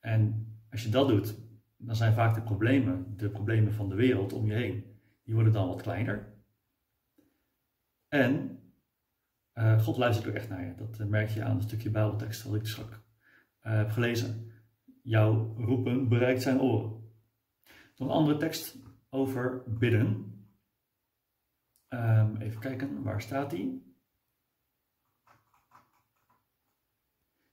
En 0.00 0.46
als 0.70 0.82
je 0.82 0.88
dat 0.88 1.08
doet, 1.08 1.38
dan 1.76 1.96
zijn 1.96 2.12
vaak 2.12 2.34
de 2.34 2.42
problemen, 2.42 3.16
de 3.16 3.30
problemen 3.30 3.72
van 3.72 3.88
de 3.88 3.94
wereld 3.94 4.32
om 4.32 4.46
je 4.46 4.52
heen, 4.52 4.84
die 5.24 5.34
worden 5.34 5.52
dan 5.52 5.68
wat 5.68 5.82
kleiner. 5.82 6.32
En 8.08 8.60
uh, 9.54 9.82
God 9.82 9.96
luistert 9.96 10.28
ook 10.28 10.34
echt 10.34 10.48
naar 10.48 10.64
je. 10.64 10.74
Dat 10.74 10.98
uh, 11.00 11.06
merk 11.06 11.28
je 11.28 11.42
aan 11.42 11.56
een 11.56 11.62
stukje 11.62 11.90
Bijbeltekst 11.90 12.44
dat 12.44 12.54
ik 12.54 12.66
straks 12.66 12.96
uh, 12.96 13.76
heb 13.76 13.90
gelezen. 13.90 14.52
Jouw 15.02 15.54
roepen 15.58 16.08
bereikt 16.08 16.42
zijn 16.42 16.60
oren. 16.60 16.90
Nog 17.96 18.08
een 18.08 18.14
andere 18.14 18.36
tekst 18.38 18.76
over 19.10 19.62
bidden. 19.66 20.29
Um, 21.94 22.36
even 22.36 22.60
kijken, 22.60 23.02
waar 23.02 23.20
staat 23.20 23.50
die? 23.50 23.94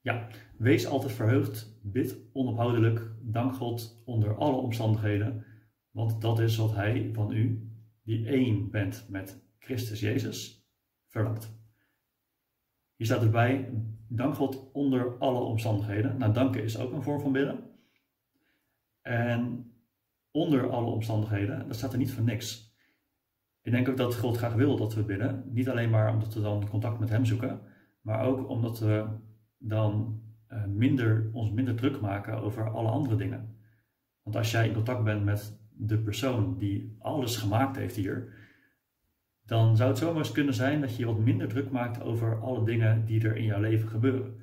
Ja, 0.01 0.27
wees 0.58 0.86
altijd 0.86 1.12
verheugd, 1.12 1.79
bid 1.82 2.17
onophoudelijk, 2.34 3.12
dank 3.22 3.56
God 3.56 4.01
onder 4.06 4.36
alle 4.36 4.56
omstandigheden, 4.56 5.46
want 5.91 6.22
dat 6.22 6.39
is 6.39 6.58
wat 6.58 6.74
Hij 6.74 7.10
van 7.13 7.32
u, 7.32 7.72
die 8.03 8.27
één 8.27 8.72
bent 8.72 9.06
met 9.10 9.44
Christus 9.60 10.00
Jezus 10.00 10.67
verlangt. 11.08 11.56
Hier 12.96 13.06
staat 13.08 13.24
erbij, 13.24 13.70
dank 14.08 14.36
God 14.36 14.72
onder 14.72 15.17
alle 15.17 15.39
omstandigheden. 15.39 16.17
Nou, 16.17 16.34
danken 16.34 16.63
is 16.63 16.77
ook 16.77 16.91
een 16.91 17.03
vorm 17.03 17.22
van 17.22 17.32
bidden. 17.32 17.70
En 19.01 19.72
onder 20.32 20.70
alle 20.70 20.91
omstandigheden, 20.91 21.67
dat 21.67 21.75
staat 21.75 21.91
er 21.91 21.98
niet 21.98 22.12
voor 22.12 22.24
niks. 22.24 22.67
Ik 23.68 23.74
denk 23.74 23.90
ook 23.90 23.98
dat 23.98 24.16
God 24.16 24.38
graag 24.38 24.54
wil 24.54 24.78
dat 24.78 24.94
we 24.94 25.04
bidden. 25.04 25.44
Niet 25.46 25.70
alleen 25.70 25.90
maar 25.90 26.14
omdat 26.14 26.34
we 26.34 26.42
dan 26.42 26.70
contact 26.70 27.00
met 27.00 27.10
Hem 27.10 27.26
zoeken, 27.26 27.62
maar 28.02 28.26
ook 28.26 28.50
omdat 28.50 28.80
we 28.80 29.06
dan 29.58 30.22
eh, 30.48 30.66
minder, 30.66 31.30
ons 31.32 31.52
minder 31.52 31.76
druk 31.76 32.02
maken 32.02 32.42
over 32.42 32.70
alle 32.70 32.90
andere 32.90 33.16
dingen. 33.16 33.58
Want 34.24 34.36
als 34.36 34.52
jij 34.52 34.68
in 34.68 34.74
contact 34.74 35.04
bent 35.04 35.24
met 35.24 35.60
de 35.70 35.98
persoon 35.98 36.58
die 36.58 36.96
alles 37.00 37.38
gemaakt 37.38 37.76
heeft 37.76 37.96
hier, 37.96 38.34
dan 39.46 39.78
zou 39.78 39.90
het 39.90 39.98
zomaar 39.98 40.18
eens 40.18 40.32
kunnen 40.32 40.54
zijn 40.54 40.82
dat 40.82 40.96
je 40.96 41.00
je 41.00 41.06
wat 41.06 41.20
minder 41.20 41.48
druk 41.48 41.72
maakt 41.72 42.02
over 42.02 42.42
alle 42.42 42.66
dingen 42.66 43.06
die 43.06 43.28
er 43.28 43.36
in 43.36 43.46
jouw 43.46 43.60
leven 43.60 43.90
gebeuren. 43.90 44.36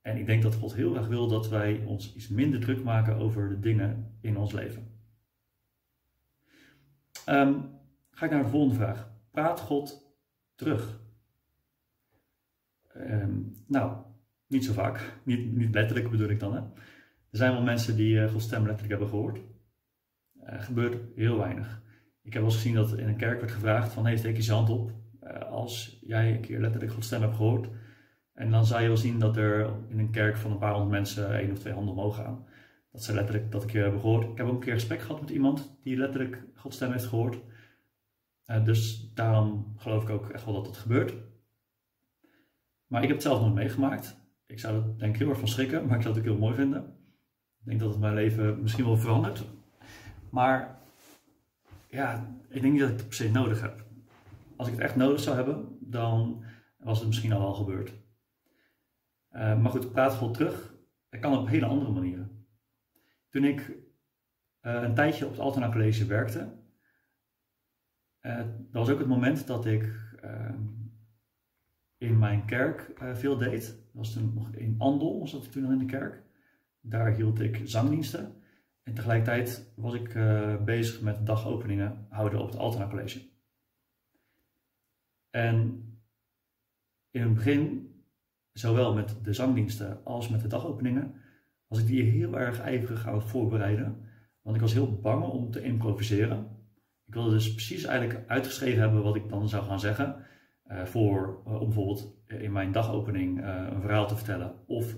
En 0.00 0.16
ik 0.16 0.26
denk 0.26 0.42
dat 0.42 0.54
God 0.54 0.74
heel 0.74 0.96
erg 0.96 1.06
wil 1.06 1.28
dat 1.28 1.48
wij 1.48 1.82
ons 1.86 2.14
iets 2.14 2.28
minder 2.28 2.60
druk 2.60 2.82
maken 2.82 3.16
over 3.16 3.48
de 3.48 3.60
dingen 3.60 4.16
in 4.20 4.36
ons 4.36 4.52
leven. 4.52 4.94
Ehm, 7.24 7.54
ga 8.16 8.24
ik 8.24 8.30
naar 8.30 8.42
de 8.42 8.48
volgende 8.48 8.74
vraag. 8.74 9.10
Praat 9.30 9.60
God 9.60 10.14
terug? 10.54 11.00
Ehm, 12.92 13.40
nou, 13.66 13.96
niet 14.46 14.64
zo 14.64 14.72
vaak. 14.72 15.18
Niet, 15.22 15.56
niet 15.56 15.74
letterlijk 15.74 16.10
bedoel 16.10 16.28
ik 16.28 16.40
dan. 16.40 16.54
Hè? 16.54 16.60
Er 17.30 17.42
zijn 17.42 17.52
wel 17.52 17.62
mensen 17.62 17.96
die 17.96 18.14
uh, 18.14 18.30
Gods 18.30 18.44
stem 18.44 18.62
letterlijk 18.62 18.90
hebben 18.90 19.08
gehoord. 19.08 19.38
Uh, 20.42 20.62
gebeurt 20.62 21.16
heel 21.16 21.38
weinig. 21.38 21.82
Ik 22.22 22.32
heb 22.32 22.42
wel 22.42 22.50
eens 22.50 22.60
gezien 22.60 22.74
dat 22.74 22.98
in 22.98 23.08
een 23.08 23.16
kerk 23.16 23.40
werd 23.40 23.52
gevraagd 23.52 23.92
van, 23.92 24.04
hey, 24.04 24.16
steek 24.16 24.40
je 24.40 24.52
hand 24.52 24.70
op 24.70 24.92
uh, 25.22 25.50
als 25.50 25.98
jij 26.06 26.34
een 26.34 26.40
keer 26.40 26.60
letterlijk 26.60 26.92
Gods 26.92 27.06
stem 27.06 27.20
hebt 27.20 27.36
gehoord. 27.36 27.68
En 28.32 28.50
dan 28.50 28.66
zou 28.66 28.80
je 28.82 28.86
wel 28.86 28.96
zien 28.96 29.18
dat 29.18 29.36
er 29.36 29.70
in 29.88 29.98
een 29.98 30.10
kerk 30.10 30.36
van 30.36 30.50
een 30.50 30.58
paar 30.58 30.72
honderd 30.72 30.90
mensen 30.90 31.38
één 31.38 31.50
of 31.50 31.58
twee 31.58 31.72
handen 31.72 31.94
omhoog 31.94 32.16
gaan. 32.16 32.46
Dat 32.92 33.04
ze 33.04 33.14
letterlijk 33.14 33.52
dat 33.52 33.62
een 33.62 33.68
keer 33.68 33.82
hebben 33.82 34.00
gehoord. 34.00 34.30
Ik 34.30 34.36
heb 34.36 34.46
ook 34.46 34.52
een 34.52 34.60
keer 34.60 34.72
gesprek 34.72 35.00
gehad 35.00 35.20
met 35.20 35.30
iemand 35.30 35.78
die 35.82 35.96
letterlijk 35.96 36.42
Gods 36.54 36.76
stem 36.76 36.92
heeft 36.92 37.06
gehoord. 37.06 37.38
Uh, 38.46 38.64
dus 38.64 39.12
daarom 39.14 39.74
geloof 39.76 40.02
ik 40.02 40.08
ook 40.08 40.28
echt 40.28 40.44
wel 40.44 40.54
dat 40.54 40.66
het 40.66 40.76
gebeurt. 40.76 41.14
Maar 42.86 43.02
ik 43.02 43.08
heb 43.08 43.16
het 43.16 43.26
zelf 43.26 43.40
nog 43.40 43.54
meegemaakt. 43.54 44.16
Ik 44.46 44.60
zou 44.60 44.76
er 44.76 44.98
denk 44.98 45.14
ik 45.14 45.20
heel 45.20 45.28
erg 45.28 45.38
van 45.38 45.48
schrikken, 45.48 45.86
maar 45.86 45.96
ik 45.96 46.02
zou 46.02 46.14
het 46.14 46.22
ook 46.22 46.30
heel 46.30 46.40
mooi 46.40 46.54
vinden. 46.54 46.84
Ik 47.58 47.64
denk 47.64 47.80
dat 47.80 47.90
het 47.90 48.00
mijn 48.00 48.14
leven 48.14 48.62
misschien 48.62 48.84
wel 48.84 48.96
verandert. 48.96 49.44
Maar 50.30 50.78
ja, 51.88 52.36
ik 52.48 52.60
denk 52.60 52.72
niet 52.72 52.82
dat 52.82 52.90
ik 52.90 52.96
het 52.96 53.06
per 53.06 53.16
se 53.16 53.30
nodig 53.30 53.60
heb. 53.60 53.84
Als 54.56 54.68
ik 54.68 54.74
het 54.74 54.82
echt 54.82 54.96
nodig 54.96 55.20
zou 55.20 55.36
hebben, 55.36 55.78
dan 55.80 56.44
was 56.78 56.98
het 56.98 57.06
misschien 57.06 57.32
al 57.32 57.40
wel 57.40 57.54
gebeurd. 57.54 57.92
Uh, 59.32 59.60
maar 59.60 59.70
goed, 59.70 59.92
praat 59.92 60.14
gewoon 60.14 60.32
terug. 60.32 60.74
Dat 61.08 61.20
kan 61.20 61.38
op 61.38 61.48
hele 61.48 61.66
andere 61.66 61.90
manieren. 61.90 62.46
Toen 63.28 63.44
ik 63.44 63.60
uh, 64.62 64.82
een 64.82 64.94
tijdje 64.94 65.24
op 65.24 65.30
het 65.30 65.40
Altona 65.40 65.70
College 65.70 66.06
werkte, 66.06 66.52
uh, 68.26 68.36
dat 68.36 68.46
was 68.70 68.88
ook 68.88 68.98
het 68.98 69.08
moment 69.08 69.46
dat 69.46 69.66
ik 69.66 70.04
in 71.98 72.18
mijn 72.18 72.44
kerk 72.44 72.92
veel 73.14 73.36
deed. 73.36 73.66
Dat 73.66 73.92
was 73.92 74.12
toen 74.12 74.32
nog 74.34 74.52
in 74.52 74.74
Andel, 74.78 75.26
zat 75.26 75.44
ik 75.44 75.50
toen 75.50 75.62
nog 75.62 75.72
in 75.72 75.78
de 75.78 75.84
kerk. 75.84 76.22
Daar 76.80 77.14
hield 77.14 77.40
ik 77.40 77.60
zangdiensten. 77.64 78.34
En 78.82 78.94
tegelijkertijd 78.94 79.72
was 79.76 79.94
ik 79.94 80.18
bezig 80.64 81.00
met 81.00 81.26
dagopeningen 81.26 82.06
houden 82.08 82.40
op 82.40 82.46
het 82.46 82.58
Altona 82.58 82.88
College. 82.88 83.22
En 85.30 85.84
in 87.10 87.22
het 87.22 87.34
begin 87.34 87.90
zowel 88.52 88.94
met 88.94 89.24
de 89.24 89.32
zangdiensten 89.32 90.04
als 90.04 90.28
met 90.28 90.40
de 90.40 90.48
dagopeningen, 90.48 91.14
was 91.66 91.78
ik 91.78 91.86
die 91.86 92.02
heel 92.02 92.38
erg 92.38 92.60
ijverig 92.60 93.06
aan 93.06 93.14
het 93.14 93.24
voorbereiden. 93.24 94.00
Want 94.42 94.56
ik 94.56 94.62
was 94.62 94.72
heel 94.72 95.00
bang 95.00 95.24
om 95.24 95.50
te 95.50 95.62
improviseren. 95.62 96.46
Ik 97.06 97.14
wilde 97.14 97.30
dus 97.30 97.52
precies 97.52 97.84
eigenlijk 97.84 98.28
uitgeschreven 98.28 98.80
hebben 98.80 99.02
wat 99.02 99.16
ik 99.16 99.28
dan 99.28 99.48
zou 99.48 99.64
gaan 99.64 99.80
zeggen. 99.80 100.24
Uh, 100.70 100.84
voor, 100.84 101.42
om 101.44 101.58
bijvoorbeeld 101.58 102.16
in 102.26 102.52
mijn 102.52 102.72
dagopening 102.72 103.40
uh, 103.40 103.66
een 103.70 103.80
verhaal 103.80 104.06
te 104.06 104.16
vertellen. 104.16 104.54
Of 104.66 104.96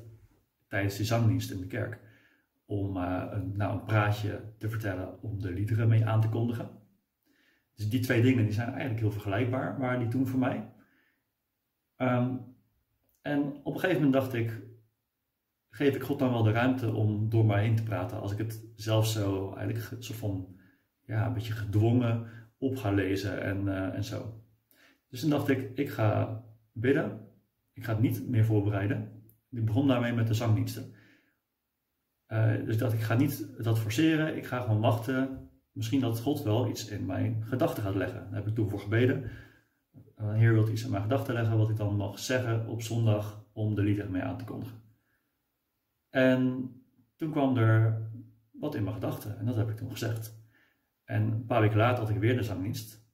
tijdens 0.69 0.97
de 0.97 1.05
zangdienst 1.05 1.51
in 1.51 1.61
de 1.61 1.67
kerk. 1.67 2.01
Om 2.67 2.97
een, 2.97 3.57
nou, 3.57 3.73
een 3.73 3.85
praatje 3.85 4.43
te 4.59 4.69
vertellen 4.69 5.23
om 5.23 5.41
de 5.41 5.53
liederen 5.53 5.89
mee 5.89 6.07
aan 6.07 6.21
te 6.21 6.29
kondigen. 6.29 6.71
Dus 7.75 7.89
die 7.89 8.01
twee 8.01 8.23
dingen 8.23 8.45
die 8.45 8.53
zijn 8.53 8.69
eigenlijk 8.69 9.01
heel 9.01 9.11
vergelijkbaar, 9.11 9.79
waren 9.79 9.99
die 9.99 10.09
toen 10.09 10.27
voor 10.27 10.39
mij. 10.39 10.73
Um, 11.97 12.57
en 13.23 13.61
op 13.63 13.75
een 13.75 13.81
gegeven 13.81 14.03
moment 14.03 14.23
dacht 14.23 14.35
ik, 14.35 14.63
geef 15.71 15.95
ik 15.95 16.03
God 16.03 16.19
dan 16.19 16.31
wel 16.31 16.43
de 16.43 16.51
ruimte 16.51 16.93
om 16.93 17.29
door 17.29 17.45
mij 17.45 17.63
heen 17.63 17.77
te 17.77 17.83
praten 17.83 18.21
als 18.21 18.33
ik 18.33 18.39
het 18.39 18.65
zelf 18.77 19.07
zo 19.07 19.55
eigenlijk 19.55 20.03
soort 20.03 20.19
van, 20.19 20.58
ja, 21.09 21.27
een 21.27 21.33
beetje 21.33 21.53
gedwongen 21.53 22.27
op 22.59 22.77
ga 22.77 22.91
lezen 22.91 23.43
en, 23.43 23.67
uh, 23.67 23.95
en 23.95 24.05
zo. 24.05 24.43
Dus 25.09 25.21
toen 25.21 25.31
dacht 25.31 25.49
ik, 25.49 25.71
ik 25.75 25.91
ga 25.91 26.43
bidden, 26.73 27.21
ik 27.73 27.85
ga 27.85 27.93
het 27.93 28.01
niet 28.01 28.29
meer 28.29 28.45
voorbereiden. 28.45 29.23
Ik 29.51 29.65
begon 29.65 29.89
daarmee 29.89 30.13
met 30.13 30.27
de 30.27 30.35
zangdiensten. 30.35 30.93
Uh, 32.29 32.65
dus 32.65 32.79
dacht, 32.79 32.93
ik 32.93 33.01
ga 33.01 33.15
niet 33.15 33.65
dat 33.65 33.79
forceren, 33.79 34.37
ik 34.37 34.47
ga 34.47 34.61
gewoon 34.61 34.81
wachten. 34.81 35.51
Misschien 35.73 36.01
dat 36.01 36.21
God 36.21 36.43
wel 36.43 36.69
iets 36.69 36.89
in 36.89 37.07
mijn 37.07 37.45
gedachten 37.45 37.83
gaat 37.83 37.95
leggen. 37.95 38.21
Daar 38.21 38.39
heb 38.39 38.47
ik 38.47 38.55
toen 38.55 38.69
voor 38.69 38.81
gebeden. 38.81 39.31
Uh, 40.21 40.33
Heer 40.33 40.53
wilt 40.53 40.69
iets 40.69 40.85
in 40.85 40.91
mijn 40.91 41.03
gedachten 41.03 41.35
leggen 41.35 41.59
wat 41.59 41.71
ik 41.71 41.77
dan 41.77 41.97
mag 41.97 42.19
zeggen 42.19 42.67
op 42.67 42.83
zondag 42.83 43.45
om 43.53 43.75
de 43.75 43.83
liederen 43.83 44.11
mee 44.11 44.23
aan 44.23 44.39
te 44.39 44.45
kondigen. 44.45 44.83
En 46.11 46.71
toen 47.17 47.31
kwam 47.31 47.57
er 47.57 48.03
wat 48.53 48.75
in 48.75 48.83
mijn 48.83 48.95
gedachten 48.95 49.39
en 49.39 49.47
dat 49.47 49.57
heb 49.57 49.71
ik 49.71 49.77
toen 49.77 49.91
gezegd. 49.91 50.38
En 51.09 51.23
een 51.23 51.47
paar 51.47 51.61
weken 51.61 51.77
later 51.77 51.99
had 51.99 52.11
ik 52.11 52.19
weer 52.19 52.37
de 52.37 52.43
zangdienst. 52.43 53.07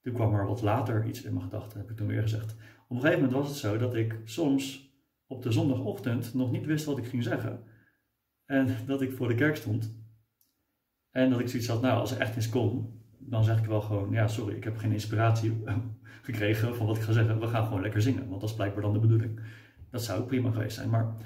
Toen 0.00 0.12
kwam 0.14 0.34
er 0.34 0.46
wat 0.46 0.62
later 0.62 1.06
iets 1.06 1.22
in 1.22 1.32
mijn 1.32 1.44
gedachten, 1.44 1.78
heb 1.78 1.90
ik 1.90 1.96
toen 1.96 2.06
weer 2.06 2.22
gezegd. 2.22 2.52
Op 2.52 2.96
een 2.96 3.00
gegeven 3.00 3.22
moment 3.22 3.38
was 3.38 3.48
het 3.48 3.56
zo 3.56 3.78
dat 3.78 3.94
ik 3.94 4.20
soms 4.24 4.92
op 5.26 5.42
de 5.42 5.52
zondagochtend 5.52 6.34
nog 6.34 6.50
niet 6.50 6.66
wist 6.66 6.84
wat 6.84 6.98
ik 6.98 7.06
ging 7.06 7.22
zeggen. 7.22 7.64
En 8.44 8.76
dat 8.86 9.02
ik 9.02 9.12
voor 9.12 9.28
de 9.28 9.34
kerk 9.34 9.56
stond. 9.56 9.96
En 11.10 11.30
dat 11.30 11.40
ik 11.40 11.48
zoiets 11.48 11.68
had, 11.68 11.80
nou, 11.80 12.00
als 12.00 12.10
er 12.10 12.20
echt 12.20 12.36
iets 12.36 12.48
kon, 12.48 13.02
dan 13.18 13.44
zeg 13.44 13.58
ik 13.58 13.66
wel 13.66 13.80
gewoon, 13.80 14.10
ja, 14.12 14.28
sorry, 14.28 14.56
ik 14.56 14.64
heb 14.64 14.76
geen 14.76 14.92
inspiratie 14.92 15.62
gekregen 16.22 16.76
van 16.76 16.86
wat 16.86 16.96
ik 16.96 17.02
ga 17.02 17.12
zeggen. 17.12 17.40
We 17.40 17.46
gaan 17.46 17.64
gewoon 17.64 17.82
lekker 17.82 18.02
zingen, 18.02 18.28
want 18.28 18.40
dat 18.40 18.50
is 18.50 18.56
blijkbaar 18.56 18.82
dan 18.82 18.92
de 18.92 18.98
bedoeling. 18.98 19.40
Dat 19.90 20.02
zou 20.02 20.20
ook 20.20 20.26
prima 20.26 20.50
geweest 20.50 20.76
zijn. 20.76 20.90
Maar 20.90 21.16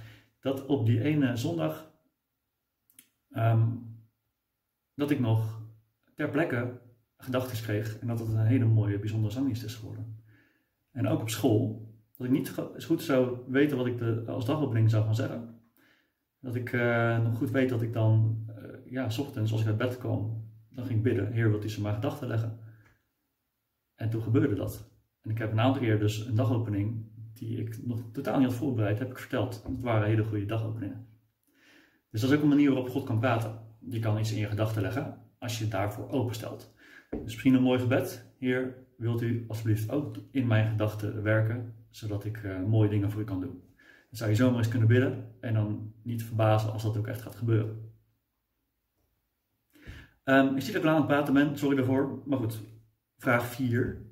dat 0.40 0.66
op 0.66 0.86
die 0.86 1.02
ene 1.02 1.36
zondag, 1.36 1.92
um, 3.30 3.86
dat 4.94 5.10
ik 5.10 5.20
nog 5.20 5.57
ter 6.18 6.30
plekke 6.30 6.80
gedachten 7.16 7.62
kreeg 7.62 7.98
en 7.98 8.06
dat 8.06 8.18
het 8.18 8.28
een 8.28 8.46
hele 8.46 8.64
mooie, 8.64 8.98
bijzondere 8.98 9.32
zangdienst 9.32 9.64
is 9.64 9.74
geworden. 9.74 10.22
En 10.90 11.08
ook 11.08 11.20
op 11.20 11.28
school, 11.28 11.92
dat 12.16 12.26
ik 12.26 12.32
niet 12.32 12.54
goed 12.84 13.02
zou 13.02 13.38
weten 13.46 13.76
wat 13.76 13.86
ik 13.86 13.98
de, 13.98 14.24
als 14.26 14.46
dagopening 14.46 14.90
zou 14.90 15.04
gaan 15.04 15.14
zeggen. 15.14 15.60
Dat 16.40 16.54
ik 16.54 16.72
uh, 16.72 17.22
nog 17.22 17.36
goed 17.36 17.50
weet 17.50 17.68
dat 17.68 17.82
ik 17.82 17.92
dan, 17.92 18.44
uh, 18.48 18.92
ja, 18.92 19.08
s 19.08 19.18
ochtends 19.18 19.52
als 19.52 19.60
ik 19.60 19.66
uit 19.66 19.76
bed 19.76 19.98
kwam, 19.98 20.50
dan 20.70 20.86
ging 20.86 21.02
bidden, 21.02 21.32
Heer, 21.32 21.50
wilt 21.50 21.64
u 21.64 21.68
ze 21.68 21.80
maar 21.80 21.94
gedachten 21.94 22.28
leggen? 22.28 22.58
En 23.94 24.10
toen 24.10 24.22
gebeurde 24.22 24.54
dat. 24.54 24.90
En 25.22 25.30
ik 25.30 25.38
heb 25.38 25.52
een 25.52 25.60
aantal 25.60 25.82
keer 25.82 25.98
dus 25.98 26.26
een 26.26 26.34
dagopening 26.34 27.06
die 27.34 27.58
ik 27.58 27.86
nog 27.86 28.02
totaal 28.12 28.38
niet 28.38 28.48
had 28.48 28.56
voorbereid, 28.56 28.98
heb 28.98 29.10
ik 29.10 29.18
verteld. 29.18 29.62
Het 29.66 29.82
waren 29.82 30.08
hele 30.08 30.24
goede 30.24 30.46
dagopeningen. 30.46 31.06
Dus 32.10 32.20
dat 32.20 32.30
is 32.30 32.36
ook 32.36 32.42
een 32.42 32.48
manier 32.48 32.70
waarop 32.70 32.88
God 32.88 33.04
kan 33.04 33.18
praten. 33.18 33.58
Je 33.88 33.98
kan 33.98 34.18
iets 34.18 34.32
in 34.32 34.38
je 34.38 34.46
gedachten 34.46 34.82
leggen 34.82 35.26
als 35.38 35.58
je 35.58 35.68
daarvoor 35.68 36.10
openstelt. 36.10 36.74
Dus 37.10 37.20
misschien 37.22 37.54
een 37.54 37.62
mooi 37.62 37.78
gebed. 37.78 38.26
Heer, 38.38 38.76
wilt 38.96 39.22
u 39.22 39.44
alsjeblieft 39.48 39.90
ook 39.90 40.16
in 40.30 40.46
mijn 40.46 40.70
gedachten 40.70 41.22
werken, 41.22 41.74
zodat 41.90 42.24
ik 42.24 42.42
uh, 42.42 42.64
mooie 42.64 42.88
dingen 42.88 43.10
voor 43.10 43.20
u 43.20 43.24
kan 43.24 43.40
doen. 43.40 43.62
Dan 43.76 44.18
zou 44.18 44.30
je 44.30 44.36
zomaar 44.36 44.58
eens 44.58 44.68
kunnen 44.68 44.88
bidden 44.88 45.34
en 45.40 45.54
dan 45.54 45.92
niet 46.02 46.24
verbazen 46.24 46.72
als 46.72 46.82
dat 46.82 46.96
ook 46.96 47.06
echt 47.06 47.22
gaat 47.22 47.36
gebeuren. 47.36 47.88
Um, 50.24 50.56
ik 50.56 50.66
dat 50.66 50.74
ik 50.74 50.84
aan 50.84 50.96
het 50.96 51.06
praten 51.06 51.34
ben, 51.34 51.58
sorry 51.58 51.76
daarvoor. 51.76 52.22
Maar 52.26 52.38
goed, 52.38 52.60
vraag 53.16 53.46
4. 53.46 54.06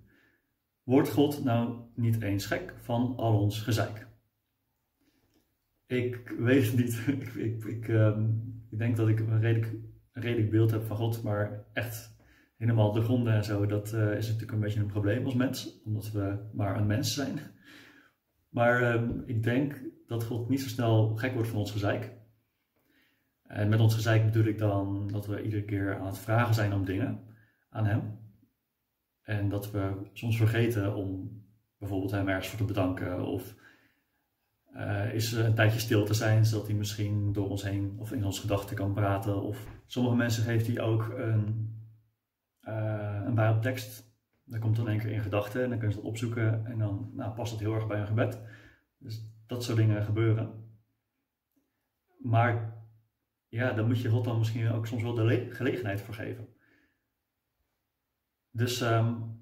Wordt 0.83 1.11
God 1.11 1.45
nou 1.45 1.81
niet 1.95 2.23
eens 2.23 2.47
gek 2.47 2.75
van 2.83 3.15
al 3.17 3.41
ons 3.41 3.61
gezeik? 3.63 4.07
Ik 5.87 6.35
weet 6.39 6.67
het 6.67 6.77
niet. 6.77 7.07
ik, 7.37 7.65
ik, 7.65 7.89
um, 7.89 8.65
ik, 8.71 8.79
denk 8.79 8.97
dat 8.97 9.09
ik 9.09 9.19
redelijk, 9.19 9.73
redelijk 10.17 10.51
beeld 10.51 10.71
heb 10.71 10.83
van 10.83 10.97
God, 10.97 11.23
maar 11.23 11.65
echt 11.73 12.17
helemaal 12.57 12.93
de 12.93 13.03
gronden 13.03 13.33
en 13.33 13.45
zo, 13.45 13.67
dat 13.67 13.93
uh, 13.93 14.17
is 14.17 14.27
natuurlijk 14.27 14.53
een 14.53 14.61
beetje 14.61 14.81
een 14.81 14.87
probleem 14.87 15.25
als 15.25 15.35
mens, 15.35 15.83
omdat 15.85 16.11
we 16.11 16.49
maar 16.53 16.77
een 16.77 16.87
mens 16.87 17.15
zijn. 17.15 17.39
Maar 18.49 18.95
um, 18.95 19.23
ik 19.27 19.43
denk 19.43 19.83
dat 20.07 20.25
God 20.25 20.49
niet 20.49 20.61
zo 20.61 20.69
snel 20.69 21.17
gek 21.17 21.35
wordt 21.35 21.49
van 21.49 21.59
ons 21.59 21.71
gezeik. 21.71 22.13
En 23.43 23.69
met 23.69 23.81
ons 23.81 23.95
gezeik 23.95 24.25
bedoel 24.25 24.45
ik 24.45 24.59
dan 24.59 25.09
dat 25.13 25.27
we 25.27 25.43
iedere 25.43 25.65
keer 25.65 25.99
aan 25.99 26.07
het 26.07 26.19
vragen 26.19 26.55
zijn 26.55 26.73
om 26.73 26.85
dingen 26.85 27.21
aan 27.71 27.87
Hem. 27.87 28.19
En 29.23 29.49
dat 29.49 29.71
we 29.71 29.93
soms 30.13 30.37
vergeten 30.37 30.95
om 30.95 31.41
bijvoorbeeld 31.79 32.11
hem 32.11 32.29
ergens 32.29 32.49
voor 32.49 32.59
te 32.59 32.65
bedanken. 32.65 33.27
Of 33.27 33.55
uh, 34.77 35.15
is 35.15 35.33
een 35.33 35.55
tijdje 35.55 35.81
stil 35.81 36.05
te 36.05 36.15
zijn, 36.15 36.45
zodat 36.45 36.67
hij 36.67 36.77
misschien 36.77 37.33
door 37.33 37.49
ons 37.49 37.63
heen 37.63 37.97
of 37.99 38.13
in 38.13 38.25
onze 38.25 38.41
gedachten 38.41 38.77
kan 38.77 38.93
praten. 38.93 39.43
Of 39.43 39.67
sommige 39.87 40.17
mensen 40.17 40.43
geeft 40.43 40.67
hij 40.67 40.81
ook 40.81 41.09
een, 41.09 41.75
uh, 42.63 43.23
een 43.25 43.35
bijbeltekst. 43.35 44.05
Dat 44.45 44.61
komt 44.61 44.77
dan 44.77 44.89
één 44.89 44.99
keer 44.99 45.11
in 45.11 45.23
gedachten 45.23 45.63
en 45.63 45.69
dan 45.69 45.79
kunnen 45.79 45.97
ze 45.97 46.03
dat 46.03 46.11
opzoeken. 46.11 46.67
En 46.67 46.79
dan 46.79 47.11
nou, 47.15 47.35
past 47.35 47.51
dat 47.51 47.61
heel 47.61 47.75
erg 47.75 47.87
bij 47.87 48.01
een 48.01 48.07
gebed. 48.07 48.41
Dus 48.99 49.27
dat 49.47 49.65
soort 49.65 49.77
dingen 49.77 50.05
gebeuren. 50.05 50.65
Maar 52.19 52.75
ja, 53.49 53.73
dan 53.73 53.87
moet 53.87 54.01
je 54.01 54.09
God 54.09 54.25
dan 54.25 54.39
misschien 54.39 54.71
ook 54.71 54.87
soms 54.87 55.03
wel 55.03 55.15
de 55.15 55.49
gelegenheid 55.51 56.01
voor 56.01 56.15
geven. 56.15 56.49
Dus 58.51 58.81
um, 58.81 59.41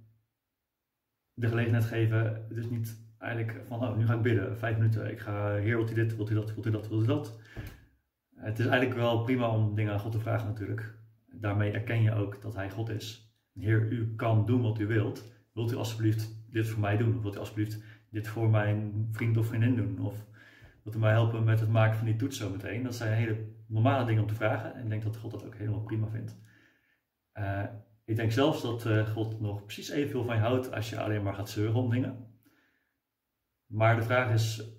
de 1.32 1.48
gelegenheid 1.48 1.84
geven. 1.84 2.46
Dus 2.48 2.68
niet 2.68 3.03
eigenlijk 3.24 3.66
van, 3.66 3.82
oh, 3.82 3.96
nu 3.96 4.06
ga 4.06 4.14
ik 4.14 4.22
bidden, 4.22 4.58
vijf 4.58 4.76
minuten. 4.76 5.10
Ik 5.10 5.18
ga, 5.18 5.54
Heer, 5.54 5.76
wilt 5.76 5.90
u 5.90 5.94
dit, 5.94 6.16
wilt 6.16 6.30
u 6.30 6.34
dat, 6.34 6.54
wilt 6.54 6.66
u 6.66 6.70
dat, 6.70 6.88
wilt 6.88 7.02
u 7.02 7.06
dat? 7.06 7.38
Het 8.34 8.58
is 8.58 8.66
eigenlijk 8.66 8.98
wel 8.98 9.22
prima 9.22 9.48
om 9.48 9.74
dingen 9.74 9.92
aan 9.92 10.00
God 10.00 10.12
te 10.12 10.20
vragen 10.20 10.46
natuurlijk. 10.46 10.94
Daarmee 11.32 11.72
erken 11.72 12.02
je 12.02 12.14
ook 12.14 12.42
dat 12.42 12.54
Hij 12.54 12.70
God 12.70 12.88
is. 12.88 13.34
Heer, 13.52 13.92
u 13.92 14.14
kan 14.14 14.46
doen 14.46 14.62
wat 14.62 14.78
u 14.78 14.86
wilt. 14.86 15.32
Wilt 15.52 15.72
u 15.72 15.76
alsjeblieft 15.76 16.44
dit 16.50 16.68
voor 16.68 16.80
mij 16.80 16.96
doen? 16.96 17.22
Wilt 17.22 17.36
u 17.36 17.38
alsjeblieft 17.38 17.82
dit 18.10 18.28
voor 18.28 18.50
mijn 18.50 19.08
vriend 19.12 19.36
of 19.36 19.46
vriendin 19.46 19.76
doen? 19.76 19.98
Of 20.00 20.26
wilt 20.82 20.96
u 20.96 20.98
mij 20.98 21.12
helpen 21.12 21.44
met 21.44 21.60
het 21.60 21.68
maken 21.68 21.96
van 21.96 22.06
die 22.06 22.16
toets 22.16 22.36
zo 22.36 22.50
meteen? 22.50 22.82
Dat 22.82 22.94
zijn 22.94 23.12
hele 23.12 23.36
normale 23.66 24.04
dingen 24.04 24.22
om 24.22 24.28
te 24.28 24.34
vragen. 24.34 24.74
En 24.74 24.82
ik 24.82 24.88
denk 24.88 25.02
dat 25.02 25.16
God 25.16 25.30
dat 25.30 25.46
ook 25.46 25.54
helemaal 25.54 25.82
prima 25.82 26.08
vindt. 26.08 26.36
Uh, 27.34 27.62
ik 28.04 28.16
denk 28.16 28.32
zelfs 28.32 28.62
dat 28.62 28.86
uh, 28.86 29.06
God 29.06 29.40
nog 29.40 29.64
precies 29.64 29.90
evenveel 29.90 30.24
van 30.24 30.34
je 30.34 30.40
houdt 30.40 30.72
als 30.72 30.90
je 30.90 31.00
alleen 31.00 31.22
maar 31.22 31.34
gaat 31.34 31.50
zeuren 31.50 31.74
om 31.74 31.90
dingen. 31.90 32.33
Maar 33.66 33.96
de 33.96 34.02
vraag 34.02 34.32
is, 34.32 34.72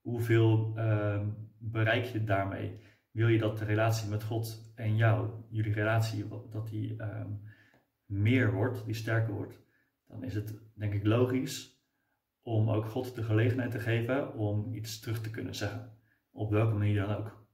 hoeveel 0.00 0.72
uh, 0.76 1.26
bereik 1.58 2.04
je 2.04 2.24
daarmee? 2.24 2.78
Wil 3.10 3.28
je 3.28 3.38
dat 3.38 3.58
de 3.58 3.64
relatie 3.64 4.08
met 4.08 4.22
God 4.22 4.72
en 4.74 4.96
jou, 4.96 5.30
jullie 5.48 5.72
relatie, 5.72 6.28
dat 6.50 6.68
die 6.68 6.96
ehm, 6.96 7.30
meer 8.06 8.52
wordt, 8.52 8.84
die 8.84 8.94
sterker 8.94 9.34
wordt? 9.34 9.62
Dan 10.06 10.24
is 10.24 10.34
het 10.34 10.58
denk 10.74 10.92
ik 10.92 11.04
logisch 11.04 11.82
om 12.42 12.70
ook 12.70 12.86
God 12.86 13.14
de 13.14 13.22
gelegenheid 13.22 13.70
te 13.70 13.80
geven 13.80 14.34
om 14.34 14.74
iets 14.74 15.00
terug 15.00 15.20
te 15.20 15.30
kunnen 15.30 15.54
zeggen. 15.54 15.92
Op 16.30 16.50
welke 16.50 16.74
manier 16.74 17.06
dan 17.06 17.16
ook. 17.16 17.46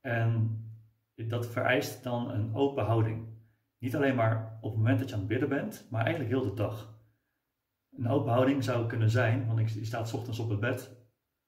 En 0.00 0.60
dat 1.14 1.46
vereist 1.46 2.02
dan 2.02 2.30
een 2.30 2.54
open 2.54 2.84
houding. 2.84 3.26
Niet 3.78 3.96
alleen 3.96 4.14
maar 4.14 4.58
op 4.60 4.70
het 4.70 4.78
moment 4.78 4.98
dat 4.98 5.08
je 5.08 5.14
aan 5.14 5.20
het 5.20 5.28
bidden 5.28 5.48
bent, 5.48 5.86
maar 5.90 6.04
eigenlijk 6.04 6.30
heel 6.34 6.44
de 6.50 6.54
dag. 6.54 6.95
Een 7.96 8.08
open 8.08 8.32
houding 8.32 8.64
zou 8.64 8.86
kunnen 8.86 9.10
zijn, 9.10 9.46
want 9.46 9.72
je 9.72 9.84
staat 9.84 10.12
ochtends 10.12 10.38
op 10.38 10.48
het 10.48 10.60
bed 10.60 10.96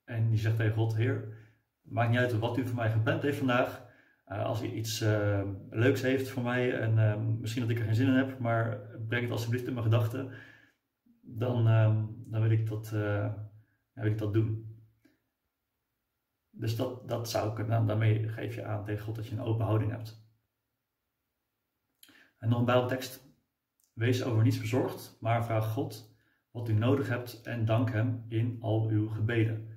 en 0.04 0.30
je 0.30 0.36
zegt 0.36 0.56
tegen 0.56 0.74
God, 0.74 0.96
Heer, 0.96 1.36
maakt 1.82 2.10
niet 2.10 2.18
uit 2.18 2.38
wat 2.38 2.58
u 2.58 2.66
voor 2.66 2.76
mij 2.76 2.90
gepland 2.90 3.22
heeft 3.22 3.38
vandaag. 3.38 3.86
Uh, 4.28 4.44
als 4.44 4.62
u 4.62 4.66
iets 4.66 5.02
uh, 5.02 5.42
leuks 5.70 6.02
heeft 6.02 6.28
voor 6.28 6.42
mij 6.42 6.78
en 6.80 6.98
uh, 6.98 7.16
misschien 7.40 7.62
dat 7.62 7.70
ik 7.70 7.78
er 7.78 7.84
geen 7.84 7.94
zin 7.94 8.06
in 8.06 8.14
heb, 8.14 8.38
maar 8.38 8.80
breng 9.08 9.22
het 9.22 9.32
alsjeblieft 9.32 9.66
in 9.66 9.72
mijn 9.72 9.84
gedachten, 9.84 10.30
dan, 11.20 11.68
ehm, 11.68 12.04
dan 12.08 12.42
wil, 12.42 12.50
ik 12.50 12.66
dat, 12.66 12.90
wil 13.92 14.06
ik 14.06 14.18
dat 14.18 14.32
doen. 14.32 14.76
Dus 16.50 16.76
dat, 16.76 17.08
dat 17.08 17.30
zou 17.30 17.54
kunnen, 17.54 17.86
daarmee 17.86 18.28
geef 18.28 18.54
je 18.54 18.64
aan 18.64 18.84
tegen 18.84 19.04
God 19.04 19.16
dat 19.16 19.26
je 19.26 19.34
een 19.34 19.42
open 19.42 19.64
houding 19.64 19.90
hebt. 19.90 20.26
En 22.38 22.48
nog 22.48 22.58
een 22.58 22.64
Bijbeltekst. 22.64 23.26
Wees 23.92 24.24
over 24.24 24.42
niets 24.42 24.60
bezorgd, 24.60 25.16
maar 25.20 25.44
vraag 25.44 25.72
God 25.72 26.16
wat 26.50 26.68
u 26.68 26.72
nodig 26.72 27.08
hebt 27.08 27.42
en 27.42 27.64
dank 27.64 27.90
Hem 27.90 28.24
in 28.28 28.56
al 28.60 28.88
uw 28.88 29.08
gebeden. 29.08 29.68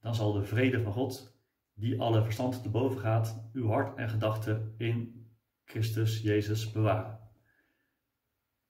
Dan 0.00 0.14
zal 0.14 0.32
de 0.32 0.44
vrede 0.44 0.82
van 0.82 0.92
God, 0.92 1.38
die 1.74 2.00
alle 2.00 2.22
verstand 2.22 2.62
te 2.62 2.70
boven 2.70 3.00
gaat, 3.00 3.48
uw 3.52 3.68
hart 3.68 3.98
en 3.98 4.08
gedachten 4.08 4.74
in 4.76 5.26
Christus 5.64 6.20
Jezus 6.20 6.72
bewaren. 6.72 7.18